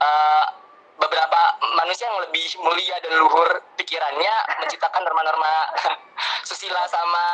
uh, 0.00 0.46
beberapa 0.94 1.40
manusia 1.74 2.06
yang 2.06 2.22
lebih 2.22 2.46
mulia 2.62 2.96
dan 3.02 3.12
luhur 3.18 3.50
pikirannya 3.74 4.34
menciptakan 4.62 5.02
norma-norma 5.02 5.74
susila 6.48 6.86
sama 6.86 7.26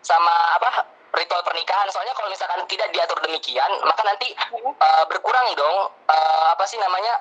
sama 0.00 0.34
apa 0.58 0.88
ritual 1.14 1.44
pernikahan. 1.46 1.86
Soalnya 1.92 2.16
kalau 2.16 2.32
misalkan 2.32 2.64
tidak 2.66 2.90
diatur 2.90 3.20
demikian 3.22 3.70
maka 3.84 4.02
nanti 4.02 4.32
uh, 4.56 5.04
berkurang 5.06 5.52
dong 5.54 5.92
uh, 6.08 6.46
apa 6.56 6.64
sih 6.64 6.80
namanya 6.80 7.20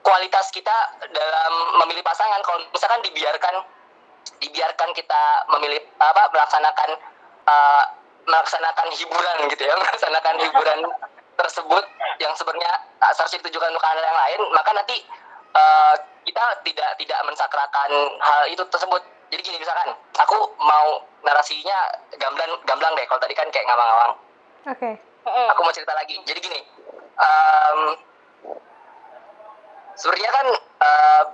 kualitas 0.00 0.48
kita 0.54 0.76
dalam 1.10 1.52
memilih 1.84 2.06
pasangan. 2.06 2.40
Kalau 2.46 2.62
misalkan 2.70 3.02
dibiarkan 3.02 3.54
dibiarkan 4.38 4.90
kita 4.94 5.22
memilih 5.58 5.82
apa 5.98 6.30
melaksanakan 6.30 6.90
uh, 7.50 7.84
melaksanakan 8.28 8.88
hiburan 8.92 9.36
gitu 9.48 9.62
ya 9.64 9.74
melaksanakan 9.82 10.34
hiburan 10.38 10.80
tersebut 11.38 11.84
yang 12.18 12.34
sebenarnya 12.34 12.72
seharusnya 13.14 13.40
ditujukan 13.46 13.70
untuk 13.72 13.84
hal 13.86 13.98
yang 13.98 14.18
lain 14.18 14.40
maka 14.52 14.70
nanti 14.74 14.96
uh, 15.54 15.94
kita 16.28 16.44
tidak 16.66 16.90
tidak 17.00 17.20
mensakrakan 17.24 17.90
hal 18.20 18.42
itu 18.52 18.60
tersebut. 18.68 19.00
Jadi 19.28 19.40
gini 19.44 19.58
misalkan 19.60 19.92
aku 20.16 20.36
mau 20.60 21.04
narasinya 21.24 21.78
gamblang 22.16 22.52
gamblang 22.64 22.92
deh. 22.96 23.04
Kalau 23.08 23.20
tadi 23.20 23.32
kan 23.36 23.48
kayak 23.48 23.64
ngawang-ngawang. 23.68 24.12
Oke. 24.68 24.90
Okay. 25.24 25.46
aku 25.52 25.60
mau 25.64 25.72
cerita 25.72 25.92
lagi. 25.96 26.16
Jadi 26.24 26.38
gini 26.40 26.60
um, 27.16 27.80
sebenarnya 29.96 30.30
kan 30.32 30.46
uh, 30.80 31.24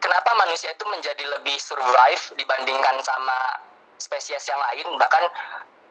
kenapa 0.00 0.30
manusia 0.36 0.72
itu 0.72 0.84
menjadi 0.88 1.24
lebih 1.38 1.56
survive 1.60 2.22
dibandingkan 2.36 2.96
sama 3.04 3.60
spesies 3.96 4.44
yang 4.48 4.60
lain? 4.60 4.86
Bahkan 4.96 5.24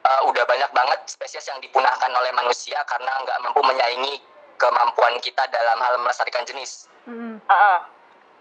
uh, 0.10 0.22
udah 0.26 0.44
banyak 0.50 0.72
banget 0.74 1.00
spesies 1.06 1.46
yang 1.46 1.62
dipunahkan 1.62 2.10
oleh 2.10 2.34
manusia 2.34 2.82
karena 2.90 3.14
nggak 3.22 3.38
mampu 3.46 3.62
menyaingi 3.62 4.18
kemampuan 4.58 5.16
kita 5.22 5.46
dalam 5.54 5.78
hal 5.80 5.96
melestarikan 6.02 6.44
jenis. 6.44 6.90
Mm. 7.06 7.38
Uh 7.38 7.54
-uh. 7.54 7.78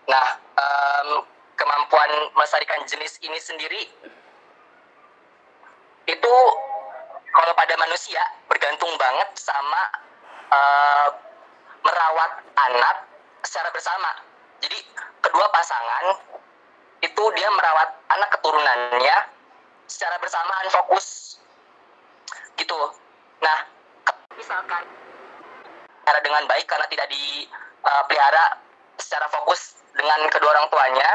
Nah, 0.08 0.26
um, 0.56 1.08
kemampuan 1.54 2.10
melestarikan 2.32 2.80
jenis 2.88 3.20
ini 3.20 3.36
sendiri 3.38 3.82
itu 6.08 6.34
kalau 7.28 7.52
pada 7.52 7.76
manusia 7.76 8.18
bergantung 8.48 8.88
banget 8.96 9.28
sama 9.36 9.82
uh, 10.48 11.08
merawat 11.84 12.32
anak 12.56 12.96
secara 13.44 13.68
bersama. 13.70 14.10
Jadi 14.64 14.80
kedua 15.22 15.46
pasangan 15.52 16.18
itu 17.04 17.24
dia 17.36 17.48
merawat 17.52 17.94
anak 18.10 18.28
keturunannya 18.34 19.16
secara 19.86 20.18
bersamaan 20.18 20.66
fokus 20.72 21.27
gitu 22.58 22.78
nah 23.38 23.58
misalkan 24.34 24.82
cara 26.02 26.18
dengan 26.24 26.42
baik 26.50 26.66
karena 26.66 26.86
tidak 26.90 27.06
dipelihara 27.10 28.44
uh, 28.44 28.58
secara 28.98 29.26
fokus 29.30 29.78
dengan 29.94 30.26
kedua 30.30 30.50
orang 30.54 30.68
tuanya 30.70 31.10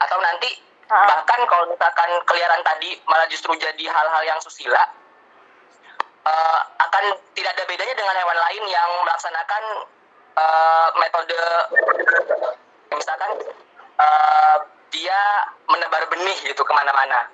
atau 0.00 0.18
nanti 0.18 0.50
ha? 0.90 0.96
bahkan 1.06 1.40
kalau 1.46 1.64
misalkan 1.70 2.10
keliaran 2.26 2.62
tadi 2.66 2.98
malah 3.06 3.26
justru 3.30 3.54
jadi 3.54 3.84
hal-hal 3.86 4.22
yang 4.26 4.40
susila 4.42 4.80
uh, 6.26 6.60
akan 6.82 7.04
tidak 7.36 7.52
ada 7.54 7.64
bedanya 7.68 7.94
dengan 7.94 8.16
hewan 8.16 8.38
lain 8.38 8.62
yang 8.66 8.90
melaksanakan 9.06 9.62
uh, 10.36 10.88
metode 10.98 11.42
misalkan 12.94 13.30
uh, 14.00 14.56
dia 14.90 15.20
menebar 15.70 16.02
benih 16.10 16.38
gitu 16.42 16.62
ke 16.64 16.72
mana-mana 16.74 17.30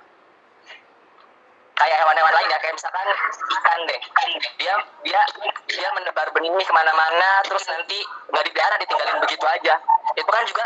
kayak 1.77 1.97
hewan-hewan 2.01 2.33
lain 2.33 2.49
ya 2.49 2.57
kayak 2.57 2.75
misalkan 2.75 3.07
ikan 3.53 3.79
deh. 3.85 4.01
Dia 4.57 4.73
dia 5.05 5.21
dia 5.69 5.87
menebar 5.93 6.27
benih 6.33 6.65
ke 6.65 6.73
mana-mana 6.73 7.45
terus 7.45 7.63
nanti 7.69 8.01
nggak 8.33 8.43
dipelihara 8.49 8.75
ditinggalin 8.81 9.21
begitu 9.21 9.45
aja. 9.45 9.77
Itu 10.17 10.29
kan 10.29 10.43
juga 10.49 10.65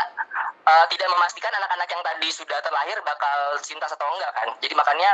uh, 0.64 0.86
tidak 0.88 1.08
memastikan 1.12 1.52
anak-anak 1.52 1.88
yang 1.92 2.02
tadi 2.02 2.28
sudah 2.32 2.58
terlahir 2.64 2.96
bakal 3.04 3.38
cinta 3.60 3.84
atau 3.86 4.08
enggak 4.16 4.32
kan. 4.32 4.48
Jadi 4.64 4.74
makanya 4.74 5.10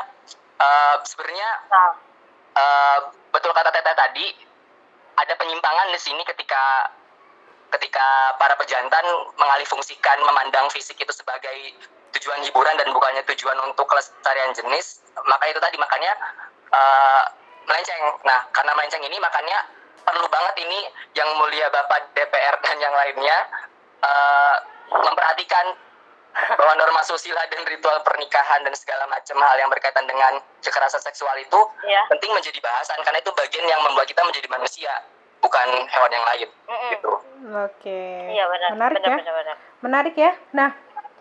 uh, 0.63 0.97
sebenarnya 1.03 1.49
uh, 2.55 2.99
betul 3.35 3.51
kata 3.51 3.75
Tete 3.75 3.93
tadi 3.99 4.27
ada 5.19 5.35
penyimpangan 5.35 5.91
di 5.91 5.99
sini 5.99 6.23
ketika 6.23 6.95
ketika 7.69 8.39
para 8.41 8.55
pejantan 8.57 9.05
mengalihfungsikan 9.37 10.19
memandang 10.25 10.71
fisik 10.73 10.97
itu 10.97 11.13
sebagai 11.13 11.77
tujuan 12.17 12.41
hiburan 12.45 12.75
dan 12.79 12.89
bukannya 12.93 13.23
tujuan 13.35 13.59
untuk 13.69 13.85
kelestarian 13.89 14.53
jenis 14.57 15.05
maka 15.27 15.45
itu 15.51 15.61
tadi 15.61 15.77
makanya 15.77 16.13
uh, 16.73 17.25
melenceng 17.69 18.01
nah 18.25 18.49
karena 18.55 18.73
melenceng 18.73 19.05
ini 19.05 19.17
makanya 19.21 19.59
perlu 20.05 20.25
banget 20.33 20.55
ini 20.65 20.89
yang 21.13 21.29
mulia 21.37 21.69
bapak 21.69 22.17
DPR 22.17 22.57
dan 22.65 22.77
yang 22.81 22.95
lainnya 22.97 23.39
uh, 24.01 24.57
memperhatikan 24.89 25.77
bahwa 26.59 26.73
norma 26.79 27.03
susila 27.03 27.43
dan 27.51 27.67
ritual 27.67 27.99
pernikahan 28.07 28.63
dan 28.63 28.73
segala 28.73 29.05
macam 29.11 29.37
hal 29.43 29.57
yang 29.59 29.69
berkaitan 29.69 30.07
dengan 30.07 30.39
kekerasan 30.63 31.03
seksual 31.03 31.35
itu 31.37 31.61
ya. 31.85 32.03
penting 32.09 32.31
menjadi 32.31 32.57
bahasan 32.63 32.99
karena 33.03 33.19
itu 33.19 33.31
bagian 33.35 33.67
yang 33.67 33.81
membuat 33.85 34.07
kita 34.07 34.23
menjadi 34.23 34.49
manusia 34.49 34.93
bukan 35.43 35.69
hewan 35.87 36.13
yang 36.13 36.27
lain 36.35 36.49
mm 36.51 36.75
-mm. 36.75 36.91
gitu. 36.95 37.13
Oke. 37.69 38.03
Iya 38.35 38.45
benar. 38.51 38.71
Menarik 38.75 38.97
benar, 39.03 39.09
ya. 39.09 39.17
Benar, 39.23 39.35
benar. 39.35 39.57
Menarik 39.83 40.15
ya. 40.19 40.33
Nah. 40.55 40.71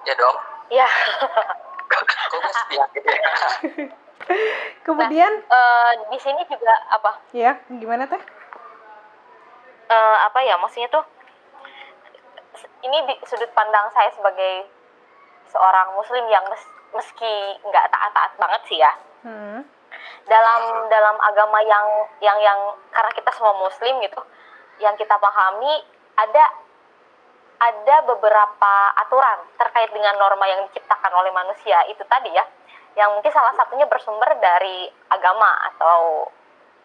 Ya 0.06 0.14
dong. 0.18 0.38
Iya. 0.68 0.88
Kemudian 4.84 5.32
nah, 5.48 5.56
uh, 5.56 5.92
di 6.12 6.20
sini 6.20 6.44
juga 6.52 6.74
apa? 6.92 7.12
Ya, 7.32 7.60
gimana 7.72 8.08
teh? 8.08 8.20
Uh, 9.88 10.18
apa 10.28 10.40
ya 10.44 10.60
maksudnya 10.60 10.92
tuh? 10.92 11.04
Ini 12.84 12.98
di 13.08 13.14
sudut 13.24 13.48
pandang 13.56 13.88
saya 13.96 14.12
sebagai 14.12 14.68
seorang 15.48 15.96
muslim 15.96 16.28
yang 16.28 16.44
mes, 16.52 16.64
meski 16.92 17.34
nggak 17.64 17.88
taat-taat 17.88 18.32
banget 18.36 18.62
sih 18.68 18.80
ya. 18.84 18.92
Hmm. 19.24 19.64
Dalam 20.28 20.92
dalam 20.92 21.16
agama 21.24 21.64
yang 21.64 21.88
yang 22.20 22.38
yang 22.44 22.60
karena 22.92 23.12
kita 23.16 23.32
semua 23.32 23.56
muslim 23.56 23.96
gitu, 24.04 24.20
yang 24.84 24.96
kita 25.00 25.16
pahami 25.16 25.88
ada 26.20 26.67
ada 27.58 27.96
beberapa 28.06 28.74
aturan 29.06 29.40
terkait 29.58 29.90
dengan 29.90 30.14
norma 30.22 30.46
yang 30.46 30.62
diciptakan 30.70 31.14
oleh 31.18 31.34
manusia 31.34 31.82
itu 31.90 32.02
tadi 32.06 32.30
ya 32.34 32.46
yang 32.98 33.14
mungkin 33.14 33.30
salah 33.30 33.54
satunya 33.54 33.86
bersumber 33.86 34.30
dari 34.42 34.90
agama 35.14 35.54
atau 35.74 36.26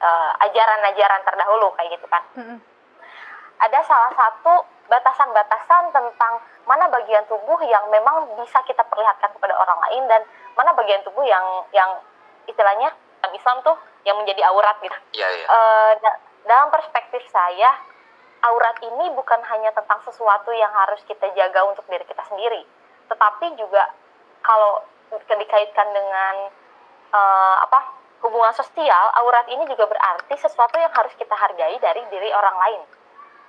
uh, 0.00 0.32
ajaran-ajaran 0.48 1.22
terdahulu 1.24 1.72
kayak 1.76 1.96
gitu 1.96 2.06
kan 2.08 2.22
mm 2.36 2.44
-hmm. 2.44 2.58
ada 3.60 3.78
salah 3.84 4.12
satu 4.12 4.64
batasan-batasan 4.92 5.92
tentang 5.92 6.34
mana 6.68 6.84
bagian 6.92 7.24
tubuh 7.28 7.56
yang 7.64 7.88
memang 7.88 8.28
bisa 8.36 8.60
kita 8.68 8.84
perlihatkan 8.86 9.32
kepada 9.32 9.56
orang 9.56 9.78
lain 9.88 10.04
dan 10.08 10.20
mana 10.52 10.76
bagian 10.76 11.00
tubuh 11.00 11.24
yang 11.24 11.64
yang 11.72 11.88
istilahnya 12.44 12.92
Islam 13.32 13.62
tuh 13.64 13.76
yang 14.04 14.18
menjadi 14.20 14.42
aurat 14.52 14.76
gitu. 14.84 14.98
Iya, 15.16 15.28
iya. 15.30 15.46
Uh, 15.48 15.90
da 15.98 16.10
dalam 16.42 16.68
perspektif 16.74 17.22
saya, 17.30 17.70
aurat 18.42 18.76
ini 18.82 19.06
bukan 19.14 19.40
hanya 19.46 19.70
tentang 19.72 20.02
sesuatu 20.02 20.50
yang 20.50 20.70
harus 20.74 20.98
kita 21.06 21.30
jaga 21.34 21.62
untuk 21.66 21.86
diri 21.86 22.02
kita 22.06 22.22
sendiri, 22.26 22.66
tetapi 23.06 23.54
juga 23.54 23.86
kalau 24.42 24.82
dikaitkan 25.12 25.88
dengan 25.94 26.34
uh, 27.12 27.56
apa 27.62 28.02
hubungan 28.22 28.54
sosial, 28.54 29.04
aurat 29.18 29.46
ini 29.50 29.66
juga 29.66 29.86
berarti 29.86 30.34
sesuatu 30.38 30.78
yang 30.78 30.90
harus 30.94 31.12
kita 31.18 31.34
hargai 31.34 31.78
dari 31.82 32.02
diri 32.10 32.30
orang 32.30 32.56
lain. 32.58 32.82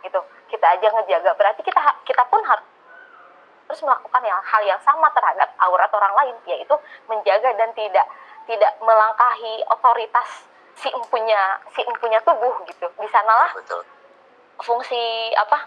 Gitu. 0.03 0.19
Kita 0.49 0.65
aja 0.77 0.87
ngejaga, 0.93 1.31
berarti 1.37 1.61
kita 1.65 1.81
kita 2.05 2.23
pun 2.29 2.41
harus 2.45 2.65
terus 3.63 3.79
melakukan 3.79 4.21
yang 4.27 4.37
hal 4.43 4.61
yang 4.67 4.81
sama 4.83 5.07
terhadap 5.15 5.49
aurat 5.57 5.89
orang 5.93 6.13
lain, 6.19 6.35
yaitu 6.45 6.75
menjaga 7.07 7.49
dan 7.55 7.71
tidak 7.73 8.05
tidak 8.43 8.71
melangkahi 8.83 9.63
otoritas 9.71 10.45
si 10.75 10.89
empunya 10.89 11.41
si 11.71 11.81
empunya 11.85 12.19
tubuh 12.25 12.53
gitu 12.65 12.89
di 12.99 13.07
sanalah 13.13 13.53
Betul. 13.55 13.85
Fungsi 14.61 15.33
apa 15.33 15.65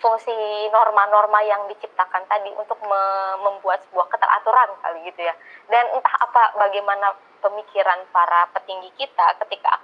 fungsi 0.00 0.32
norma-norma 0.72 1.44
yang 1.44 1.68
diciptakan 1.68 2.24
tadi 2.24 2.48
untuk 2.56 2.80
me 2.86 3.02
membuat 3.44 3.84
sebuah 3.88 4.08
keteraturan 4.08 4.70
kali 4.80 4.98
gitu 5.12 5.20
ya 5.28 5.34
dan 5.68 5.84
entah 5.92 6.16
apa 6.24 6.56
bagaimana 6.56 7.12
pemikiran 7.44 8.00
para 8.08 8.48
petinggi 8.56 8.88
kita 8.96 9.36
ketika 9.44 9.80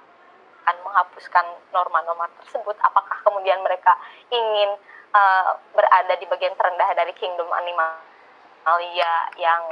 akan 0.67 0.83
menghapuskan 0.83 1.47
norma-norma 1.71 2.27
tersebut 2.43 2.75
apakah 2.83 3.23
kemudian 3.23 3.63
mereka 3.63 3.95
ingin 4.35 4.75
uh, 5.15 5.55
berada 5.71 6.15
di 6.19 6.27
bagian 6.27 6.59
terendah 6.59 6.91
dari 6.97 7.15
kingdom 7.15 7.47
animalia 7.55 9.15
yang 9.39 9.63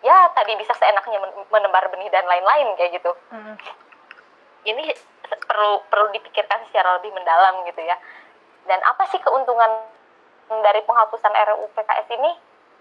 ya 0.00 0.30
tadi 0.32 0.56
bisa 0.56 0.72
seenaknya 0.78 1.18
menebar 1.50 1.90
benih 1.92 2.08
dan 2.08 2.24
lain-lain 2.24 2.78
kayak 2.78 3.00
gitu. 3.00 3.12
Hmm. 3.28 3.58
Ini 4.64 4.92
perlu 5.38 5.82
perlu 5.86 6.06
dipikirkan 6.14 6.66
secara 6.70 6.98
lebih 6.98 7.14
mendalam 7.14 7.62
gitu 7.68 7.80
ya. 7.84 7.96
Dan 8.66 8.80
apa 8.86 9.06
sih 9.10 9.18
keuntungan 9.22 9.86
dari 10.50 10.80
penghapusan 10.84 11.32
RUU 11.32 11.66
PKS 11.74 12.08
ini? 12.14 12.32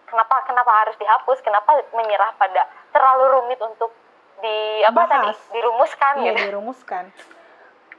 Kenapa 0.10 0.42
kenapa 0.46 0.72
harus 0.86 0.98
dihapus? 0.98 1.38
Kenapa 1.46 1.78
menyerah 1.94 2.34
pada 2.38 2.66
terlalu 2.90 3.26
rumit 3.38 3.60
untuk 3.62 3.94
di 4.40 4.82
apa 4.88 5.06
Bahas. 5.06 5.12
tadi 5.12 5.60
dirumuskan 5.60 6.14
iya, 6.24 6.32
gitu? 6.34 6.40
dirumuskan. 6.50 7.06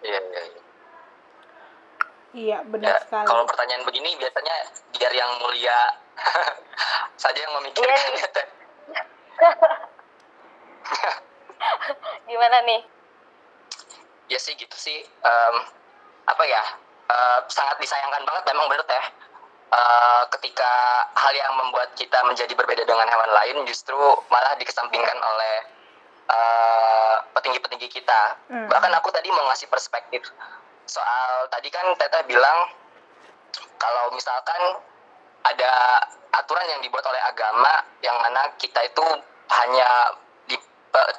Iya, 0.01 0.21
iya, 0.21 0.43
iya. 0.43 0.63
Iya, 2.31 2.59
benar 2.63 2.95
ya, 2.95 3.03
sekali. 3.03 3.27
Kalau 3.27 3.43
pertanyaan 3.43 3.83
begini 3.83 4.15
biasanya 4.15 4.55
biar 4.95 5.13
yang 5.13 5.31
mulia 5.43 5.79
saja 7.23 7.39
yang 7.43 7.55
memikirkan 7.59 7.91
iya, 7.91 8.27
ya, 8.31 8.43
Gimana 12.29 12.63
nih? 12.65 12.81
Ya 14.31 14.39
sih 14.39 14.55
gitu 14.55 14.77
sih. 14.79 15.03
Um, 15.27 15.55
apa 16.31 16.43
ya? 16.47 16.63
Uh, 17.11 17.39
sangat 17.51 17.77
disayangkan 17.83 18.23
banget 18.23 18.43
memang 18.55 18.71
benar 18.71 18.87
ya. 18.87 19.05
Uh, 19.71 20.23
ketika 20.39 20.73
hal 21.15 21.35
yang 21.35 21.55
membuat 21.59 21.95
kita 21.95 22.19
menjadi 22.27 22.51
berbeda 22.55 22.83
dengan 22.87 23.07
hewan 23.07 23.31
lain 23.35 23.57
justru 23.67 23.99
malah 24.31 24.55
dikesampingkan 24.59 25.19
oleh 25.19 25.55
petinggi 26.31 27.59
petinggi-petinggi 27.59 27.89
kita. 27.91 28.21
Hmm. 28.47 28.71
Bahkan 28.71 28.93
aku 29.03 29.11
tadi 29.11 29.27
mau 29.35 29.51
ngasih 29.51 29.67
perspektif 29.67 30.23
soal 30.87 31.47
tadi 31.51 31.71
kan 31.71 31.87
Teteh 31.95 32.23
bilang 32.27 32.71
kalau 33.79 34.15
misalkan 34.15 34.83
ada 35.47 35.73
aturan 36.35 36.67
yang 36.71 36.81
dibuat 36.83 37.03
oleh 37.07 37.23
agama 37.27 37.83
yang 38.03 38.15
mana 38.23 38.51
kita 38.59 38.79
itu 38.87 39.07
hanya 39.51 40.15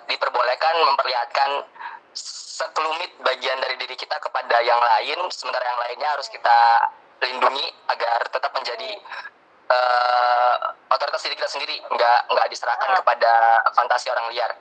diperbolehkan 0.08 0.76
memperlihatkan 0.92 1.50
sekelumit 2.62 3.12
bagian 3.26 3.58
dari 3.58 3.76
diri 3.82 3.98
kita 3.98 4.22
kepada 4.22 4.62
yang 4.62 4.78
lain, 4.78 5.18
sementara 5.34 5.66
yang 5.66 5.82
lainnya 5.82 6.10
harus 6.14 6.30
kita 6.30 6.58
lindungi 7.22 7.66
agar 7.90 8.22
tetap 8.30 8.54
menjadi 8.54 9.02
uh, 9.70 10.56
otoritas 10.94 11.26
diri 11.26 11.36
kita 11.38 11.50
sendiri, 11.50 11.82
nggak 11.90 12.20
nggak 12.30 12.48
diserahkan 12.54 13.02
kepada 13.02 13.34
fantasi 13.74 14.14
orang 14.14 14.30
liar. 14.30 14.52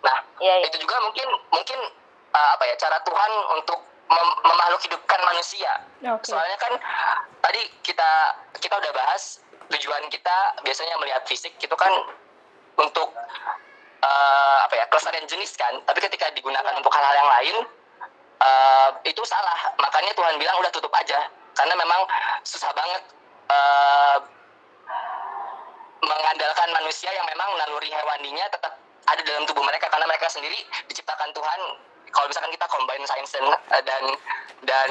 Nah, 0.00 0.16
ya, 0.40 0.64
ya. 0.64 0.66
itu 0.72 0.80
juga 0.80 0.96
mungkin 1.04 1.28
mungkin 1.52 1.78
uh, 2.32 2.48
apa 2.56 2.64
ya 2.72 2.74
cara 2.80 2.96
Tuhan 3.04 3.30
untuk 3.60 3.80
mem 4.08 4.28
memakhluk 4.48 4.82
hidupkan 4.88 5.20
manusia. 5.28 5.72
Okay. 6.00 6.32
Soalnya 6.32 6.56
kan 6.56 6.72
tadi 7.44 7.62
kita 7.84 8.10
kita 8.60 8.74
udah 8.80 8.92
bahas 8.96 9.44
tujuan 9.72 10.04
kita 10.08 10.36
biasanya 10.64 10.96
melihat 11.00 11.24
fisik 11.28 11.52
itu 11.56 11.76
kan 11.76 11.92
untuk 12.76 13.12
uh, 14.02 14.56
apa 14.66 14.74
ya 14.76 14.84
kelestarian 14.90 15.26
jenis 15.30 15.54
kan. 15.54 15.72
Tapi 15.86 15.98
ketika 16.02 16.28
digunakan 16.34 16.74
untuk 16.76 16.90
hal-hal 16.92 17.14
yang 17.14 17.30
lain 17.30 17.56
uh, 18.42 18.90
itu 19.06 19.22
salah. 19.24 19.58
Makanya 19.78 20.12
Tuhan 20.12 20.34
bilang 20.36 20.56
udah 20.58 20.70
tutup 20.74 20.92
aja. 20.92 21.30
Karena 21.52 21.74
memang 21.78 22.00
susah 22.42 22.72
banget 22.74 23.02
uh, 23.52 24.18
mengandalkan 26.02 26.68
manusia 26.74 27.12
yang 27.14 27.26
memang 27.28 27.48
naluri 27.62 27.92
hewaninya 27.92 28.48
tetap 28.50 28.74
ada 29.06 29.20
dalam 29.22 29.46
tubuh 29.46 29.62
mereka. 29.62 29.86
Karena 29.88 30.06
mereka 30.10 30.26
sendiri 30.28 30.58
diciptakan 30.90 31.30
Tuhan. 31.32 31.60
Kalau 32.12 32.28
misalkan 32.28 32.52
kita 32.52 32.68
combine 32.68 33.04
sains 33.08 33.32
dan 33.32 33.46
dan 33.88 34.04
dan 34.68 34.90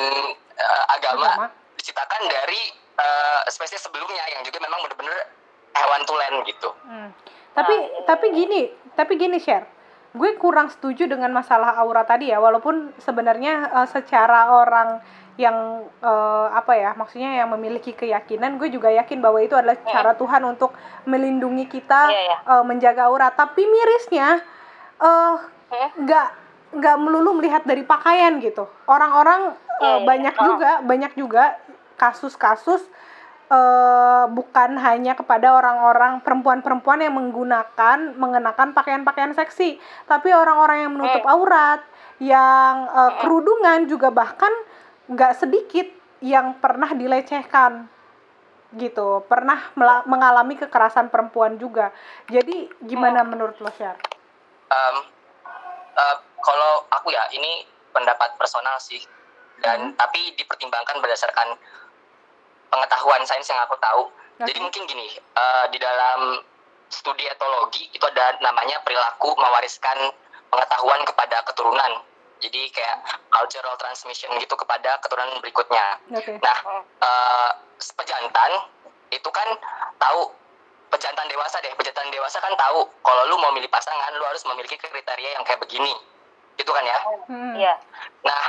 uh, 0.58 0.86
agama, 0.98 1.30
agama. 1.38 1.48
diciptakan 1.78 2.22
dari 2.26 2.74
uh, 2.98 3.46
spesies 3.46 3.78
sebelumnya 3.78 4.26
yang 4.34 4.42
juga 4.42 4.58
memang 4.58 4.82
benar-benar 4.90 5.30
hewan 5.78 6.02
tulen 6.10 6.34
gitu. 6.50 6.70
Hmm 6.82 7.14
tapi 7.52 7.76
nah, 7.76 8.04
tapi 8.08 8.26
gini 8.32 8.62
tapi 8.96 9.14
gini 9.20 9.38
share 9.40 9.68
gue 10.12 10.30
kurang 10.36 10.68
setuju 10.68 11.08
dengan 11.08 11.32
masalah 11.32 11.80
aura 11.80 12.04
tadi 12.04 12.32
ya 12.32 12.40
walaupun 12.44 12.92
sebenarnya 13.00 13.72
uh, 13.72 13.88
secara 13.88 14.52
orang 14.52 15.00
yang 15.40 15.88
uh, 16.04 16.52
apa 16.52 16.76
ya 16.76 16.92
maksudnya 17.00 17.32
yang 17.40 17.50
memiliki 17.56 17.96
keyakinan 17.96 18.60
gue 18.60 18.68
juga 18.68 18.92
yakin 18.92 19.24
bahwa 19.24 19.40
itu 19.40 19.56
adalah 19.56 19.80
cara 19.88 20.12
Tuhan 20.20 20.44
untuk 20.44 20.76
melindungi 21.08 21.72
kita 21.72 22.12
yeah, 22.12 22.24
yeah. 22.36 22.40
Uh, 22.44 22.64
menjaga 22.68 23.08
aura. 23.08 23.32
Tapi 23.32 23.64
mirisnya 23.64 24.44
nggak 25.98 26.28
uh, 26.28 26.76
nggak 26.76 26.98
melulu 27.00 27.40
melihat 27.40 27.64
dari 27.64 27.88
pakaian 27.88 28.44
gitu. 28.44 28.68
Orang-orang 28.86 29.56
uh, 29.80 30.04
banyak 30.04 30.36
yeah. 30.36 30.46
juga 30.46 30.72
banyak 30.84 31.12
juga 31.16 31.56
kasus-kasus 31.96 32.84
uh, 33.52 34.26
bukan 34.32 34.80
hanya 34.80 35.14
kepada 35.14 35.52
orang-orang 35.52 36.24
perempuan-perempuan 36.24 37.04
yang 37.04 37.20
menggunakan 37.20 38.16
mengenakan 38.16 38.72
pakaian-pakaian 38.72 39.36
seksi, 39.36 39.76
tapi 40.08 40.32
orang-orang 40.32 40.88
yang 40.88 40.92
menutup 40.96 41.24
eh. 41.28 41.30
aurat, 41.30 41.82
yang 42.24 42.88
uh, 42.88 43.20
kerudungan 43.20 43.92
juga 43.92 44.10
bahkan 44.10 44.52
nggak 45.12 45.36
sedikit 45.36 45.88
yang 46.24 46.56
pernah 46.64 46.96
dilecehkan 46.96 47.92
gitu, 48.80 49.28
pernah 49.28 49.68
mengalami 50.08 50.56
kekerasan 50.56 51.12
perempuan 51.12 51.60
juga. 51.60 51.92
Jadi 52.32 52.72
gimana 52.88 53.20
hmm. 53.20 53.30
menurut 53.36 53.58
lo, 53.60 53.68
Syar? 53.76 54.00
Um, 54.72 54.96
uh, 55.92 56.18
kalau 56.40 56.88
aku 56.88 57.12
ya 57.12 57.28
ini 57.36 57.68
pendapat 57.92 58.40
personal 58.40 58.80
sih, 58.80 59.04
dan 59.60 59.92
hmm. 59.92 60.00
tapi 60.00 60.40
dipertimbangkan 60.40 61.04
berdasarkan 61.04 61.60
pengetahuan 62.72 63.22
sains 63.28 63.46
yang 63.52 63.60
aku 63.68 63.76
tahu. 63.78 64.08
Okay. 64.40 64.56
Jadi 64.56 64.60
mungkin 64.64 64.84
gini, 64.88 65.08
uh, 65.36 65.68
di 65.70 65.78
dalam 65.78 66.42
studi 66.88 67.28
etologi 67.28 67.92
itu 67.92 68.04
ada 68.08 68.40
namanya 68.40 68.80
perilaku 68.82 69.36
mewariskan 69.36 70.12
pengetahuan 70.50 71.04
kepada 71.06 71.44
keturunan. 71.46 72.02
Jadi 72.42 72.74
kayak 72.74 72.98
cultural 73.30 73.78
transmission 73.78 74.34
gitu 74.42 74.58
kepada 74.58 74.98
keturunan 75.04 75.38
berikutnya. 75.46 76.02
Okay. 76.10 76.42
Nah, 76.42 76.58
uh, 77.06 77.50
pejantan 77.78 78.52
itu 79.14 79.30
kan 79.30 79.46
tahu 80.02 80.34
pejantan 80.90 81.30
dewasa 81.30 81.62
deh. 81.62 81.72
Pejantan 81.78 82.10
dewasa 82.10 82.42
kan 82.42 82.56
tahu 82.58 82.90
kalau 83.06 83.24
lu 83.30 83.38
mau 83.38 83.54
milih 83.54 83.70
pasangan 83.70 84.12
lu 84.18 84.26
harus 84.26 84.42
memiliki 84.50 84.80
kriteria 84.80 85.38
yang 85.38 85.44
kayak 85.46 85.62
begini. 85.62 85.94
Gitu 86.58 86.72
kan 86.72 86.84
ya? 86.84 87.00
Hmm. 87.28 87.54
Iya. 87.56 87.74
Hmm. 87.76 88.28
Nah, 88.28 88.44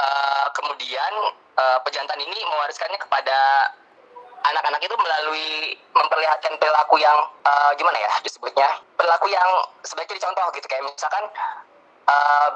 uh, 0.00 0.46
kemudian 0.54 1.12
uh, 1.58 1.78
pejantan 1.86 2.20
ini 2.20 2.38
mewariskannya 2.50 2.98
kepada 2.98 3.70
anak-anak 4.44 4.80
itu 4.84 4.96
melalui 5.00 5.48
memperlihatkan 5.96 6.52
perilaku 6.60 7.00
yang 7.00 7.16
uh, 7.48 7.72
gimana 7.80 7.96
ya 7.96 8.12
disebutnya 8.20 8.68
perilaku 8.92 9.32
yang 9.32 9.48
sebaiknya 9.80 10.20
dicontoh 10.20 10.52
gitu 10.52 10.66
kayak 10.68 10.84
misalkan 10.84 11.24
uh, 12.04 12.48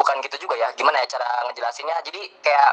bukan 0.00 0.16
gitu 0.24 0.48
juga 0.48 0.56
ya 0.56 0.72
gimana 0.72 1.04
ya 1.04 1.06
cara 1.10 1.28
ngejelasinnya 1.50 2.00
jadi 2.00 2.20
kayak 2.40 2.72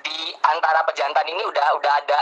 di 0.00 0.32
antara 0.48 0.80
pejantan 0.88 1.28
ini 1.28 1.44
udah 1.44 1.76
udah 1.76 1.92
ada 2.00 2.20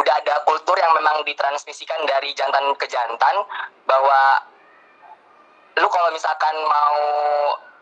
udah 0.00 0.14
ada 0.24 0.34
kultur 0.48 0.78
yang 0.80 0.96
memang 0.96 1.20
ditransmisikan 1.28 2.00
dari 2.08 2.32
jantan 2.32 2.72
ke 2.80 2.88
jantan 2.88 3.36
bahwa 3.84 4.48
lu 5.76 5.88
kalau 5.92 6.08
misalkan 6.08 6.56
mau 6.64 6.98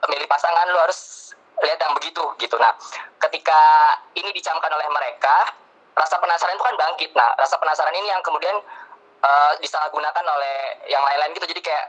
milih 0.05 0.29
pasangan 0.29 0.69
lu 0.69 0.79
harus 0.79 1.33
lihat 1.65 1.79
yang 1.81 1.95
begitu 1.97 2.23
gitu. 2.37 2.57
Nah 2.61 2.73
ketika 3.23 3.61
ini 4.13 4.29
dicamkan 4.37 4.69
oleh 4.69 4.89
mereka 4.93 5.57
rasa 5.97 6.21
penasaran 6.21 6.53
itu 6.53 6.65
kan 6.65 6.77
bangkit. 6.77 7.11
Nah 7.17 7.33
rasa 7.41 7.57
penasaran 7.57 7.97
ini 7.97 8.09
yang 8.13 8.21
kemudian 8.21 8.57
uh, 9.25 9.53
disalahgunakan 9.65 10.25
oleh 10.25 10.59
yang 10.93 11.01
lain-lain 11.01 11.33
gitu. 11.33 11.49
Jadi 11.49 11.63
kayak 11.65 11.87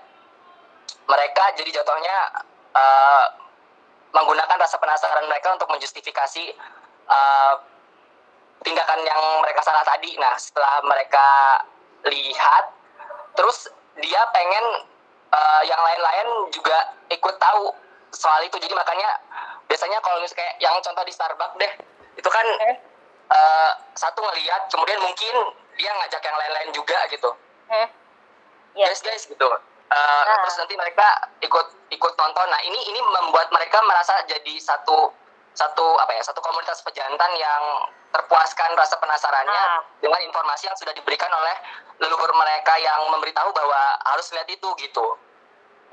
mereka 1.07 1.43
jadi 1.59 1.69
jatuhnya 1.83 2.17
uh, 2.75 3.25
menggunakan 4.15 4.55
rasa 4.55 4.79
penasaran 4.79 5.27
mereka 5.27 5.51
untuk 5.51 5.67
menjustifikasi 5.67 6.55
uh, 7.11 7.53
tindakan 8.63 9.03
yang 9.03 9.21
mereka 9.43 9.59
salah 9.67 9.83
tadi. 9.83 10.15
Nah 10.15 10.39
setelah 10.39 10.79
mereka 10.87 11.27
lihat 12.07 12.71
terus 13.35 13.67
dia 13.99 14.21
pengen 14.31 14.65
uh, 15.35 15.61
yang 15.67 15.81
lain-lain 15.83 16.27
juga 16.55 16.95
ikut 17.11 17.35
tahu 17.35 17.86
soal 18.11 18.41
itu 18.43 18.55
jadi 18.59 18.73
makanya 18.73 19.09
biasanya 19.67 19.99
kalau 19.99 20.19
misalnya 20.23 20.43
kayak 20.43 20.55
yang 20.63 20.75
contoh 20.79 21.03
di 21.03 21.13
Starbucks 21.13 21.55
deh 21.59 21.71
itu 22.17 22.29
kan 22.31 22.45
uh, 23.29 23.71
satu 23.93 24.19
ngelihat 24.23 24.71
kemudian 24.71 24.99
mungkin 25.03 25.35
dia 25.77 25.91
ngajak 25.93 26.21
yang 26.23 26.37
lain-lain 26.37 26.69
juga 26.73 26.97
gitu 27.11 27.29
hmm. 27.69 27.87
yeah. 28.73 28.87
guys 28.89 29.01
guys 29.03 29.23
gitu 29.27 29.47
uh, 29.47 30.21
nah. 30.25 30.37
terus 30.43 30.57
nanti 30.57 30.73
mereka 30.73 31.07
ikut 31.43 31.67
ikut 31.93 32.13
nonton 32.17 32.47
nah 32.49 32.61
ini 32.65 32.79
ini 32.89 32.99
membuat 32.99 33.51
mereka 33.53 33.79
merasa 33.85 34.23
jadi 34.25 34.53
satu 34.57 35.13
satu 35.57 35.85
apa 35.97 36.13
ya 36.13 36.21
satu 36.21 36.37
komunitas 36.41 36.85
pejantan 36.85 37.31
yang 37.33 37.63
terpuaskan 38.13 38.77
rasa 38.77 38.95
penasarannya 38.97 39.63
nah. 39.77 39.81
dengan 39.99 40.21
informasi 40.25 40.69
yang 40.71 40.77
sudah 40.79 40.93
diberikan 40.95 41.29
oleh 41.29 41.55
leluhur 42.01 42.31
mereka 42.33 42.77
yang 42.79 43.03
memberitahu 43.09 43.49
bahwa 43.53 43.81
harus 44.15 44.31
lihat 44.33 44.47
itu 44.49 44.69
gitu 44.81 45.05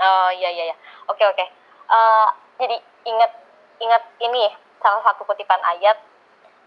oh 0.01 0.31
iya 0.33 0.49
iya 0.49 0.73
iya 0.73 0.77
oke 1.11 1.21
oke 1.21 1.64
uh, 1.89 2.29
jadi 2.61 2.77
ingat 3.05 3.33
ingat 3.81 4.03
ini 4.23 4.49
salah 4.81 5.01
satu 5.05 5.25
kutipan 5.25 5.61
ayat 5.65 5.97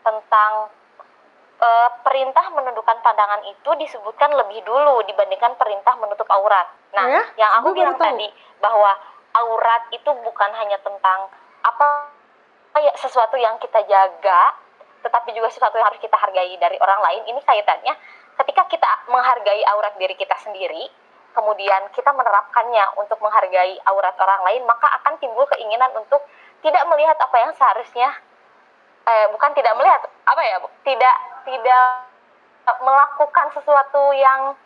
tentang 0.01 0.71
uh, 1.61 1.89
perintah 2.01 2.45
menundukkan 2.53 2.97
pandangan 3.01 3.41
itu 3.45 3.69
disebutkan 3.77 4.33
lebih 4.33 4.63
dulu 4.63 5.03
dibandingkan 5.05 5.57
perintah 5.57 5.93
menutup 5.97 6.25
aurat. 6.29 6.67
Nah, 6.93 7.05
oh 7.05 7.11
ya? 7.11 7.23
yang 7.37 7.51
aku 7.61 7.73
Gue 7.73 7.83
bilang 7.83 7.97
tadi 7.99 8.27
bahwa 8.61 8.91
aurat 9.37 9.83
itu 9.93 10.09
bukan 10.09 10.51
hanya 10.57 10.79
tentang 10.81 11.29
apa 11.61 11.85
ya 12.77 12.93
sesuatu 12.97 13.35
yang 13.37 13.57
kita 13.57 13.81
jaga, 13.85 14.41
tetapi 15.01 15.33
juga 15.33 15.49
sesuatu 15.49 15.77
yang 15.77 15.87
harus 15.89 16.01
kita 16.01 16.17
hargai 16.17 16.57
dari 16.57 16.77
orang 16.77 17.01
lain. 17.01 17.21
Ini 17.35 17.39
kaitannya 17.41 17.93
ketika 18.37 18.69
kita 18.69 18.91
menghargai 19.09 19.65
aurat 19.73 19.97
diri 19.97 20.13
kita 20.13 20.37
sendiri, 20.41 20.89
kemudian 21.37 21.85
kita 21.93 22.09
menerapkannya 22.09 22.97
untuk 22.97 23.21
menghargai 23.21 23.77
aurat 23.85 24.17
orang 24.17 24.41
lain, 24.49 24.65
maka 24.65 24.89
akan 24.97 25.21
timbul 25.21 25.45
keinginan 25.53 25.93
untuk 25.93 26.25
tidak 26.65 26.81
melihat 26.89 27.13
apa 27.21 27.37
yang 27.37 27.53
seharusnya 27.53 28.09
eh, 29.05 29.29
bukan 29.29 29.53
tidak 29.53 29.77
melihat 29.77 30.01
apa 30.25 30.41
ya 30.41 30.57
tidak 30.81 31.15
tidak 31.45 31.85
melakukan 32.81 33.47
sesuatu 33.53 34.11
yang 34.17 34.57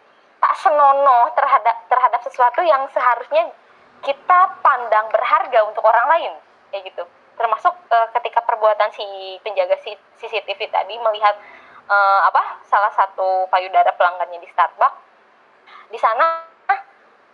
tak 0.41 0.53
senonoh 0.57 1.29
terhadap 1.37 1.75
terhadap 1.85 2.21
sesuatu 2.25 2.65
yang 2.65 2.87
seharusnya 2.89 3.53
kita 4.01 4.39
pandang 4.65 5.05
berharga 5.13 5.59
untuk 5.69 5.85
orang 5.85 6.07
lain. 6.17 6.33
Kayak 6.73 6.89
gitu. 6.89 7.03
Termasuk 7.37 7.73
uh, 7.73 8.07
ketika 8.17 8.41
perbuatan 8.41 8.89
si 8.89 9.05
penjaga 9.45 9.77
CCTV 10.17 10.59
tadi 10.73 10.97
melihat 10.97 11.37
uh, 11.85 12.21
apa 12.25 12.65
salah 12.65 12.89
satu 12.97 13.45
payudara 13.53 13.93
pelanggannya 13.93 14.41
di 14.41 14.49
Starbucks 14.49 15.13
di 15.93 15.99
sana 16.01 16.50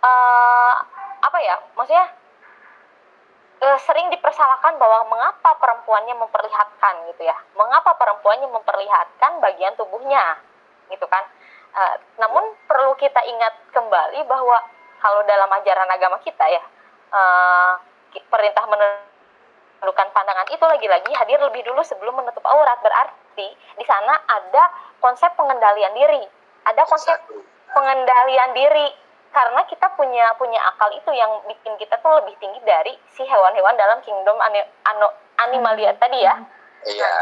uh, 0.02 0.74
apa 1.18 1.38
ya 1.42 1.56
maksudnya 1.74 2.06
uh, 3.62 3.78
sering 3.82 4.08
dipersalahkan 4.14 4.78
bahwa 4.78 5.10
mengapa 5.10 5.58
perempuannya 5.58 6.14
memperlihatkan 6.18 6.94
gitu 7.14 7.22
ya. 7.26 7.36
Mengapa 7.58 7.94
perempuannya 7.98 8.48
memperlihatkan 8.50 9.42
bagian 9.42 9.74
tubuhnya 9.74 10.38
gitu 10.90 11.06
kan. 11.10 11.24
Uh, 11.74 11.94
namun 12.16 12.42
perlu 12.64 12.96
kita 12.96 13.20
ingat 13.28 13.54
kembali 13.74 14.24
bahwa 14.24 14.56
kalau 14.98 15.22
dalam 15.28 15.50
ajaran 15.52 15.86
agama 15.90 16.18
kita 16.24 16.42
ya 16.48 16.62
uh, 17.14 17.78
perintah 18.32 18.64
menundukkan 18.66 20.08
pandangan 20.10 20.48
itu 20.50 20.64
lagi-lagi 20.64 21.12
hadir 21.14 21.38
lebih 21.38 21.62
dulu 21.66 21.82
sebelum 21.84 22.18
menutup 22.18 22.42
aurat. 22.46 22.78
Berarti 22.80 23.48
di 23.78 23.84
sana 23.84 24.16
ada 24.26 24.64
konsep 24.98 25.30
pengendalian 25.36 25.94
diri. 25.94 26.24
Ada 26.66 26.82
konsep 26.88 27.16
pengendalian 27.70 28.50
diri 28.56 29.07
karena 29.32 29.60
kita 29.68 29.86
punya 29.94 30.32
punya 30.40 30.60
akal 30.72 30.88
itu 30.92 31.10
yang 31.12 31.30
bikin 31.44 31.76
kita 31.76 31.94
tuh 32.00 32.22
lebih 32.22 32.34
tinggi 32.40 32.60
dari 32.64 32.96
si 33.12 33.22
hewan-hewan 33.22 33.76
dalam 33.76 34.00
kingdom 34.02 34.36
ani, 34.40 34.64
ano, 34.88 35.12
animalia 35.38 35.92
hmm. 35.94 36.00
tadi 36.00 36.18
ya. 36.24 36.34
Iya. 36.88 37.14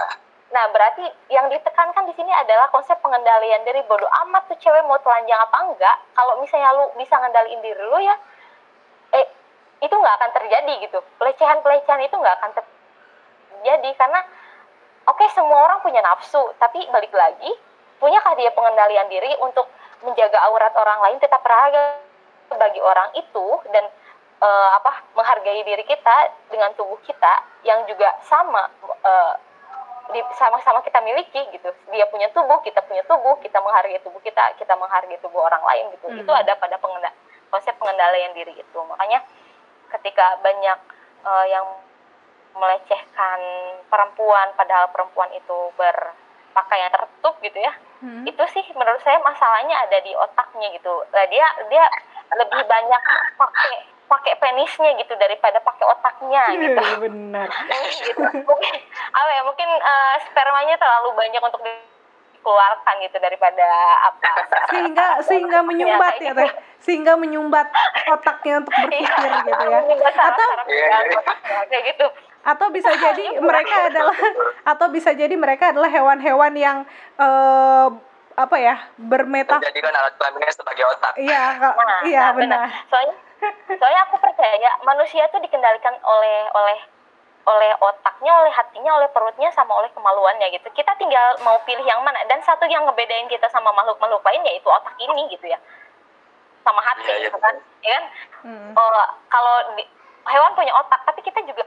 Nah, 0.47 0.65
berarti 0.71 1.03
yang 1.35 1.51
ditekankan 1.51 2.07
di 2.07 2.15
sini 2.15 2.31
adalah 2.31 2.71
konsep 2.71 2.95
pengendalian 3.03 3.67
dari 3.67 3.83
bodoh 3.91 4.07
amat 4.27 4.47
tuh 4.47 4.59
cewek 4.63 4.87
mau 4.87 4.97
telanjang 5.03 5.43
apa 5.43 5.59
enggak. 5.67 5.97
Kalau 6.15 6.39
misalnya 6.39 6.71
lu 6.79 6.95
bisa 6.95 7.19
ngendaliin 7.19 7.61
diri 7.67 7.83
lu 7.83 7.99
ya, 7.99 8.15
eh 9.19 9.27
itu 9.83 9.91
nggak 9.91 10.17
akan 10.23 10.31
terjadi 10.39 10.73
gitu. 10.87 10.99
Pelecehan-pelecehan 11.19 12.07
itu 12.07 12.15
nggak 12.15 12.37
akan 12.39 12.51
terjadi 12.55 13.91
karena 13.99 14.21
oke 15.11 15.19
okay, 15.19 15.29
semua 15.35 15.67
orang 15.67 15.83
punya 15.83 15.99
nafsu, 16.07 16.55
tapi 16.63 16.87
balik 16.95 17.11
lagi 17.11 17.51
punyakah 17.99 18.33
dia 18.37 18.53
pengendalian 18.53 19.09
diri 19.09 19.33
untuk 19.41 19.67
menjaga 20.05 20.39
aurat 20.51 20.73
orang 20.77 20.99
lain 21.09 21.19
tetap 21.21 21.41
berharga 21.41 22.01
bagi 22.53 22.81
orang 22.81 23.11
itu 23.17 23.47
dan 23.73 23.85
uh, 24.41 24.71
apa 24.77 25.03
menghargai 25.17 25.65
diri 25.65 25.85
kita 25.85 26.17
dengan 26.53 26.73
tubuh 26.77 26.99
kita 27.05 27.43
yang 27.65 27.85
juga 27.89 28.13
sama 28.25 28.71
uh, 29.05 29.35
sama-sama 30.39 30.87
kita 30.87 31.03
miliki 31.03 31.43
gitu. 31.51 31.67
Dia 31.91 32.07
punya 32.07 32.31
tubuh 32.31 32.63
kita 32.63 32.79
punya 32.87 33.03
tubuh 33.11 33.43
kita 33.43 33.59
menghargai 33.59 33.99
tubuh 34.07 34.23
kita 34.23 34.55
kita 34.55 34.79
menghargai 34.79 35.19
tubuh 35.19 35.43
orang 35.43 35.63
lain 35.67 35.91
gitu. 35.99 36.07
Hmm. 36.07 36.21
itu 36.23 36.33
ada 36.33 36.55
pada 36.55 36.79
pengenda 36.79 37.11
konsep 37.51 37.75
pengendalian 37.75 38.31
diri 38.37 38.55
itu. 38.55 38.79
Makanya 38.87 39.27
ketika 39.91 40.39
banyak 40.43 40.79
uh, 41.27 41.47
yang 41.51 41.67
melecehkan 42.57 43.41
perempuan 43.91 44.55
padahal 44.57 44.89
perempuan 44.89 45.29
itu 45.37 45.59
berpakaian 45.77 46.89
tertutup 46.89 47.37
gitu 47.45 47.59
ya 47.61 47.73
hmm. 48.03 48.25
itu 48.29 48.45
sih 48.53 48.65
menurut 48.75 49.01
saya 49.03 49.21
masalahnya 49.23 49.77
ada 49.87 49.99
di 50.03 50.13
otaknya 50.17 50.69
gitu. 50.75 50.95
Nah, 51.13 51.25
dia 51.29 51.47
dia 51.71 51.85
lebih 52.35 52.63
banyak 52.67 53.03
pakai 53.39 53.75
pakai 54.07 54.35
penisnya 54.39 54.95
gitu 55.03 55.15
daripada 55.19 55.59
pakai 55.63 55.87
otaknya 55.91 56.43
iya, 56.55 56.63
gitu. 56.63 56.83
benar. 57.03 57.49
Gitu 58.07 58.23
mungkin 58.23 58.75
apa 59.11 59.31
ya 59.35 59.43
mungkin 59.43 59.69
uh, 59.83 60.15
spermanya 60.31 60.79
terlalu 60.79 61.11
banyak 61.19 61.43
untuk 61.43 61.59
dikeluarkan 61.67 62.95
gitu 63.03 63.19
daripada 63.19 63.67
apa. 64.07 64.31
Sehingga 64.71 65.07
sehingga 65.27 65.59
menyumbat 65.67 66.23
ya 66.23 66.33
teh? 66.39 66.51
Sehingga 66.79 67.19
menyumbat 67.19 67.67
otaknya 68.15 68.63
untuk 68.63 68.73
berpikir 68.79 69.27
iya, 69.27 69.43
gitu 69.43 69.65
ya. 69.75 69.79
Atau 70.15 70.49
kayak 71.67 71.85
gitu 71.91 72.07
atau 72.47 72.67
bisa 72.71 72.91
jadi 73.11 73.43
mereka 73.43 73.91
adalah 73.91 74.19
atau 74.63 74.87
bisa 74.95 75.11
jadi 75.13 75.35
mereka 75.35 75.75
adalah 75.75 75.91
hewan-hewan 75.91 76.55
yang 76.55 76.79
uh, 77.19 77.91
apa 78.37 78.57
ya 78.61 78.77
bermeta 79.01 79.59
menjadikan 79.59 79.91
alat 79.91 80.15
kelaminnya 80.21 80.53
sebagai 80.55 80.85
otak 80.95 81.15
iya 81.19 81.59
nah, 81.63 82.01
iya 82.07 82.25
nah, 82.31 82.33
benar. 82.37 82.61
benar 82.71 82.87
soalnya 82.93 83.17
soalnya 83.75 84.01
aku 84.07 84.17
percaya 84.23 84.71
manusia 84.87 85.27
itu 85.27 85.39
dikendalikan 85.43 85.97
oleh 86.05 86.39
oleh 86.55 86.79
oleh 87.47 87.71
otaknya, 87.79 88.33
oleh 88.43 88.51
hatinya, 88.51 88.99
oleh 88.99 89.09
perutnya, 89.15 89.47
sama 89.55 89.71
oleh 89.79 89.87
kemaluannya 89.95 90.51
gitu. 90.51 90.67
Kita 90.75 90.99
tinggal 90.99 91.39
mau 91.47 91.55
pilih 91.63 91.87
yang 91.87 92.03
mana. 92.03 92.19
Dan 92.27 92.43
satu 92.43 92.67
yang 92.67 92.83
ngebedain 92.91 93.31
kita 93.31 93.47
sama 93.55 93.71
makhluk-makhluk 93.71 94.19
lain 94.27 94.43
yaitu 94.51 94.67
otak 94.67 94.99
ini 94.99 95.31
gitu 95.31 95.47
ya, 95.47 95.59
sama 96.67 96.83
hati, 96.83 97.07
ya, 97.07 97.31
ya. 97.31 97.39
kan? 97.39 97.55
Ya 97.87 97.91
kan? 97.95 98.05
Hmm. 98.43 98.71
Uh, 98.75 99.07
kalau 99.31 99.79
di, 99.79 99.87
hewan 100.27 100.59
punya 100.59 100.75
otak, 100.75 101.07
tapi 101.07 101.23
kita 101.23 101.39
juga 101.47 101.63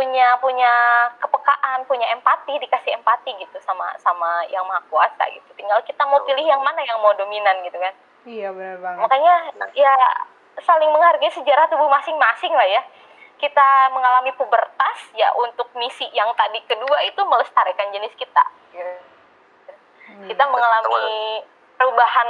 punya 0.00 0.32
punya 0.40 0.72
kepekaan, 1.20 1.84
punya 1.84 2.08
empati, 2.16 2.56
dikasih 2.56 2.96
empati 2.96 3.36
gitu 3.36 3.60
sama 3.60 3.92
sama 4.00 4.48
yang 4.48 4.64
maha 4.64 4.80
kuasa 4.88 5.28
gitu. 5.28 5.44
Tinggal 5.60 5.76
kita 5.84 6.00
mau 6.08 6.24
pilih 6.24 6.40
yang 6.40 6.64
mana 6.64 6.80
yang 6.88 6.96
mau 7.04 7.12
dominan 7.20 7.60
gitu 7.68 7.76
kan. 7.76 7.92
Iya 8.24 8.48
benar 8.56 8.80
banget. 8.80 9.00
Makanya 9.04 9.34
ya 9.76 9.92
saling 10.64 10.88
menghargai 10.88 11.28
sejarah 11.36 11.68
tubuh 11.68 11.92
masing-masing 11.92 12.56
lah 12.56 12.64
ya. 12.64 12.80
Kita 13.36 13.92
mengalami 13.92 14.32
pubertas 14.40 14.98
ya 15.12 15.36
untuk 15.36 15.68
misi 15.76 16.08
yang 16.16 16.32
tadi 16.32 16.64
kedua 16.64 17.04
itu 17.04 17.20
melestarikan 17.20 17.92
jenis 17.92 18.16
kita. 18.16 18.44
Hmm, 18.72 20.24
kita 20.32 20.44
mengalami 20.48 21.44
perubahan 21.76 22.28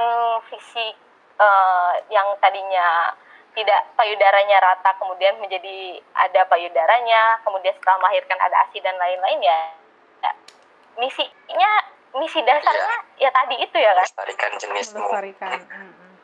fisik 0.51 0.99
uh, 1.39 1.95
yang 2.11 2.35
tadinya 2.43 3.15
tidak 3.51 3.81
payudaranya 3.99 4.63
rata 4.63 4.91
kemudian 4.99 5.35
menjadi 5.43 5.99
ada 6.15 6.47
payudaranya 6.47 7.43
kemudian 7.43 7.75
setelah 7.75 7.99
melahirkan 7.99 8.39
ada 8.39 8.57
ASI 8.67 8.79
dan 8.79 8.95
lain-lain 8.95 9.41
ya, 9.43 9.59
ya 10.23 10.33
misinya 10.99 11.71
misi 12.11 12.41
dasarnya 12.43 12.97
iya. 13.19 13.29
ya 13.29 13.31
tadi 13.31 13.57
itu 13.63 13.77
ya 13.79 13.93
kan 13.95 14.03
melestarikan 14.03 14.51
jenismu 14.59 14.99
melestarikan. 14.99 15.59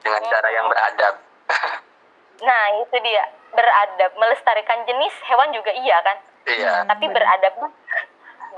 dengan 0.03 0.23
hmm. 0.23 0.31
cara 0.31 0.49
yang 0.51 0.67
beradab 0.67 1.15
nah 2.47 2.63
itu 2.83 2.97
dia 3.07 3.25
beradab 3.55 4.11
melestarikan 4.19 4.79
jenis 4.83 5.15
hewan 5.31 5.55
juga 5.55 5.71
iya 5.71 5.97
kan 6.03 6.17
iya 6.51 6.73
tapi 6.91 7.07
beradab 7.07 7.55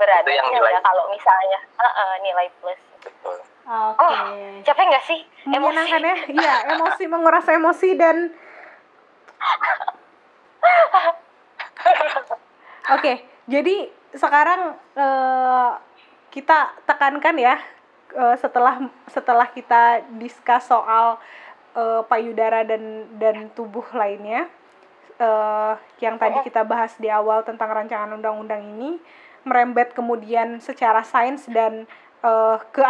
beradab 0.01 0.31
ya 0.31 0.41
nilai. 0.49 0.73
kalau 0.81 1.05
misalnya 1.13 1.59
uh, 1.77 1.85
uh, 1.85 2.13
nilai 2.25 2.49
plus 2.61 2.79
Betul. 2.99 3.39
Oke. 3.69 3.95
Okay. 3.95 4.11
Oh, 4.11 4.59
capek 4.59 4.85
nggak 4.91 5.05
sih? 5.07 5.19
Emosi. 5.47 5.87
ya? 6.03 6.15
Iya, 6.35 6.55
emosi 6.75 7.03
menguras 7.07 7.47
emosi 7.47 7.95
dan 7.95 8.35
Oke, 12.89 13.23
jadi 13.45 13.89
sekarang 14.17 14.73
uh, 14.97 15.77
kita 16.33 16.73
tekankan 16.89 17.37
ya 17.37 17.61
uh, 18.17 18.35
setelah 18.37 18.89
setelah 19.09 19.45
kita 19.49 20.01
diskus 20.17 20.65
soal 20.65 21.21
uh, 21.77 22.01
payudara 22.09 22.65
dan 22.65 23.05
dan 23.21 23.53
tubuh 23.53 23.85
lainnya 23.93 24.49
uh, 25.21 25.77
yang 26.01 26.17
tadi 26.17 26.41
kita 26.41 26.65
bahas 26.65 26.95
di 26.97 27.11
awal 27.11 27.45
tentang 27.45 27.69
rancangan 27.69 28.17
undang-undang 28.17 28.63
ini 28.77 28.97
merembet 29.43 29.93
kemudian 29.93 30.59
secara 30.59 31.05
sains 31.05 31.45
dan 31.47 31.85
uh, 32.23 32.57
ke 32.71 32.81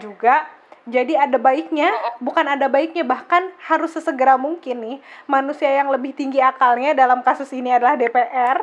juga. 0.00 0.48
Jadi 0.84 1.16
ada 1.16 1.40
baiknya, 1.40 1.88
bukan 2.20 2.44
ada 2.44 2.68
baiknya 2.68 3.08
bahkan 3.08 3.48
harus 3.64 3.96
sesegera 3.96 4.36
mungkin 4.36 4.84
nih 4.84 4.96
manusia 5.24 5.72
yang 5.72 5.88
lebih 5.88 6.12
tinggi 6.12 6.44
akalnya 6.44 6.92
dalam 6.92 7.24
kasus 7.24 7.48
ini 7.56 7.72
adalah 7.72 7.96
DPR 7.96 8.60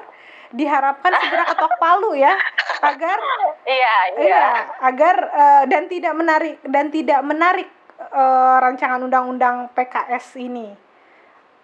diharapkan 0.52 1.16
segera 1.16 1.48
ketok 1.48 1.74
palu 1.80 2.12
ya 2.12 2.36
agar 2.84 3.18
iya 3.64 3.96
iya, 4.20 4.20
iya 4.20 4.48
agar 4.84 5.16
uh, 5.32 5.64
dan 5.64 5.88
tidak 5.88 6.12
menarik 6.12 6.60
dan 6.68 6.92
tidak 6.92 7.24
menarik 7.24 7.72
uh, 8.10 8.58
rancangan 8.60 9.00
undang-undang 9.06 9.70
PKS 9.78 10.42
ini. 10.42 10.74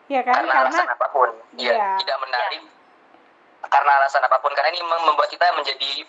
Ya 0.07 0.23
kan? 0.23 0.45
Karena, 0.45 0.53
karena 0.53 0.69
alasan 0.71 0.87
apa 0.87 1.07
pun. 1.11 1.29
Ya, 1.59 1.73
ya 1.75 1.89
tidak 1.99 2.17
menarik. 2.23 2.61
Ya. 2.63 3.67
karena 3.67 3.91
alasan 3.99 4.21
apa 4.23 4.37
pun. 4.39 4.51
Karena 4.55 4.69
ini 4.71 4.81
membuat 4.85 5.27
kita 5.27 5.45
menjadi 5.57 6.07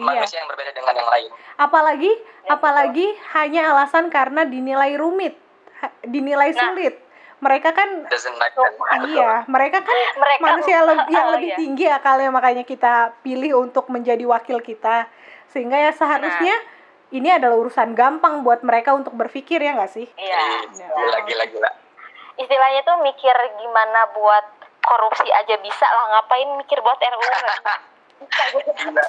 iya. 0.00 0.08
manusia 0.24 0.36
yang 0.40 0.48
berbeda 0.48 0.72
dengan 0.72 0.94
yang 0.96 1.10
lain. 1.10 1.30
Apalagi 1.60 2.12
ya, 2.12 2.48
apalagi 2.56 3.06
betul. 3.12 3.32
hanya 3.36 3.62
alasan 3.74 4.04
karena 4.08 4.42
dinilai 4.48 4.92
rumit, 4.96 5.34
dinilai 6.08 6.50
nah, 6.56 6.60
sulit. 6.60 6.94
Mereka 7.40 7.72
kan 7.72 8.04
like 8.04 8.56
iya, 9.12 9.48
mereka 9.48 9.80
kan 9.80 9.96
mereka, 10.20 10.42
manusia 10.44 10.84
le 10.84 10.94
yang 11.08 11.28
oh, 11.30 11.32
lebih 11.36 11.50
iya. 11.52 11.58
tinggi 11.60 11.86
akalnya 11.88 12.28
makanya 12.28 12.64
kita 12.68 13.16
pilih 13.24 13.64
untuk 13.64 13.88
menjadi 13.88 14.24
wakil 14.28 14.60
kita. 14.60 15.08
Sehingga 15.48 15.76
ya 15.80 15.90
seharusnya 15.96 16.54
nah. 16.56 17.16
ini 17.16 17.28
adalah 17.32 17.56
urusan 17.56 17.96
gampang 17.96 18.44
buat 18.44 18.60
mereka 18.60 18.92
untuk 18.92 19.16
berpikir 19.16 19.60
ya 19.60 19.72
nggak 19.72 19.92
sih? 19.92 20.06
Iya. 20.16 20.68
Ya. 20.76 21.20
Gila 21.24 21.44
gila 21.48 21.70
Istilahnya 22.40 22.80
tuh 22.88 23.04
mikir 23.04 23.36
gimana 23.60 24.08
buat 24.16 24.60
korupsi 24.80 25.28
aja 25.28 25.54
bisa 25.60 25.86
lah 25.86 26.04
ngapain 26.16 26.48
mikir 26.56 26.80
buat 26.80 26.96
RUU 26.96 27.28
Gila. 28.20 29.04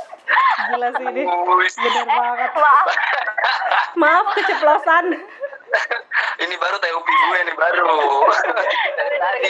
Gila 0.72 0.88
sih 0.96 1.06
ini. 1.12 1.24
Bener 1.28 2.06
banget. 2.08 2.52
Maaf. 2.56 2.88
Maaf 4.00 4.26
keceplosan. 4.36 5.06
ini 6.44 6.56
baru 6.60 6.76
TUP 6.80 7.08
gue 7.08 7.38
ini 7.44 7.54
baru. 7.56 7.88
Dari 9.00 9.18
tadi. 9.20 9.50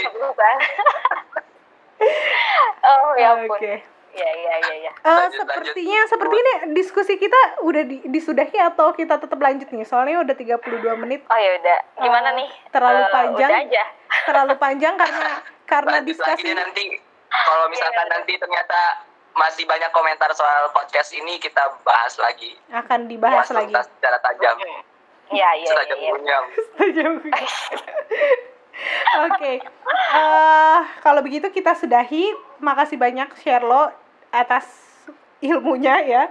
oh 2.86 3.14
ya 3.18 3.30
ampun. 3.38 3.58
Oke. 3.58 3.62
Okay. 3.62 3.78
Ya, 4.12 4.28
ya, 4.28 4.54
ya, 4.60 4.76
ya. 4.76 4.92
Uh, 5.08 5.24
lanjut, 5.24 5.40
sepertinya 5.40 6.04
lanjut. 6.04 6.12
seperti 6.12 6.36
ini 6.36 6.54
diskusi 6.76 7.14
kita 7.16 7.64
udah 7.64 7.84
di, 7.88 8.04
disudahi 8.12 8.60
atau 8.60 8.92
kita 8.92 9.16
tetap 9.16 9.40
lanjut 9.40 9.72
nih? 9.72 9.88
Soalnya 9.88 10.20
udah 10.20 10.36
32 10.36 10.84
menit. 11.00 11.24
Oh 11.32 11.40
ya 11.40 11.52
udah. 11.64 11.80
Gimana 11.96 12.36
uh, 12.36 12.38
nih? 12.44 12.50
Terlalu 12.76 13.02
uh, 13.08 13.12
panjang. 13.16 13.50
Udah 13.50 13.64
aja. 13.64 13.84
Terlalu 14.28 14.56
panjang 14.60 14.94
karena 15.00 15.30
karena 15.64 15.92
lanjut 16.04 16.08
diskusi 16.12 16.52
nanti 16.52 16.84
kalau 17.32 17.66
misalkan 17.72 18.04
yeah. 18.04 18.14
nanti 18.20 18.34
ternyata 18.36 18.80
masih 19.36 19.64
banyak 19.64 19.92
komentar 19.96 20.32
soal 20.36 20.70
podcast 20.76 21.16
ini 21.16 21.40
kita 21.40 21.62
bahas 21.88 22.16
lagi. 22.20 22.56
Akan 22.72 23.08
dibahas 23.08 23.48
Mas 23.48 23.56
lagi. 23.56 23.74
Secara 23.74 24.18
tajam. 24.20 24.58
Iya, 25.32 25.50
iya. 25.56 25.70
Setajam 25.72 25.98
iya. 26.00 26.38
Tajam. 26.78 27.12
Oke. 29.28 29.54
Eh, 30.12 30.80
kalau 31.04 31.22
begitu 31.24 31.48
kita 31.52 31.76
sudahi. 31.76 32.32
Makasih 32.62 33.02
banyak 33.02 33.30
Sherlo 33.42 33.90
atas 34.30 34.70
ilmunya 35.42 35.98
ya. 36.06 36.24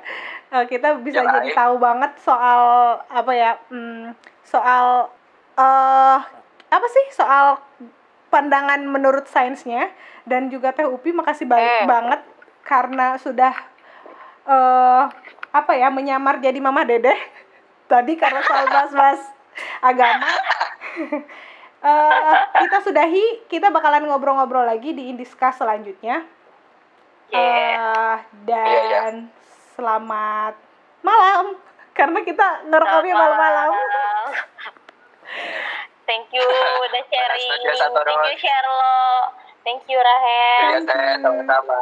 Uh, 0.51 0.67
kita 0.67 0.99
bisa 0.99 1.23
ya, 1.23 1.31
jadi 1.31 1.51
tahu 1.55 1.79
banget 1.79 2.15
soal 2.23 2.63
apa 3.07 3.33
ya? 3.35 3.59
Hmm, 3.71 4.15
soal 4.47 5.11
uh, 5.59 6.19
apa 6.71 6.87
sih? 6.87 7.07
Soal 7.15 7.59
pandangan 8.31 8.79
menurut 8.87 9.27
sainsnya 9.27 9.91
dan 10.23 10.47
juga 10.47 10.71
Teh 10.71 10.87
Upi 10.87 11.11
makasih 11.11 11.51
baik 11.51 11.83
eh. 11.83 11.87
banget 11.91 12.21
karena 12.65 13.17
sudah 13.19 13.55
uh, 14.47 15.05
apa 15.51 15.73
ya 15.75 15.91
menyamar 15.91 16.39
jadi 16.39 16.59
mama 16.63 16.87
dedeh. 16.87 17.17
Tadi 17.91 18.15
karena 18.15 18.41
soal 18.47 18.71
bahas-bahas 18.71 19.21
agama. 19.83 20.31
Uh, 21.83 22.39
kita 22.63 22.79
sudahi 22.87 23.51
kita 23.51 23.69
bakalan 23.75 24.07
ngobrol-ngobrol 24.07 24.63
lagi 24.63 24.95
di 24.95 25.11
Indiska 25.11 25.51
selanjutnya. 25.51 26.23
Uh, 27.31 28.19
dan 28.43 28.67
yeah, 28.67 28.85
yeah. 28.91 29.15
selamat 29.79 30.59
malam 31.07 31.55
karena 31.95 32.27
kita 32.27 32.67
ngerekamnya 32.67 33.15
malam-malam. 33.15 33.71
thank 36.11 36.27
you 36.35 36.43
udah 36.43 37.03
sharing. 37.07 37.51
Thank 37.71 38.27
you 38.27 38.35
Sherlo 38.43 39.31
thank 39.65 39.83
you 39.87 39.99
Rahel. 40.01 40.83
Iya, 40.83 41.17
sama-sama 41.21 41.77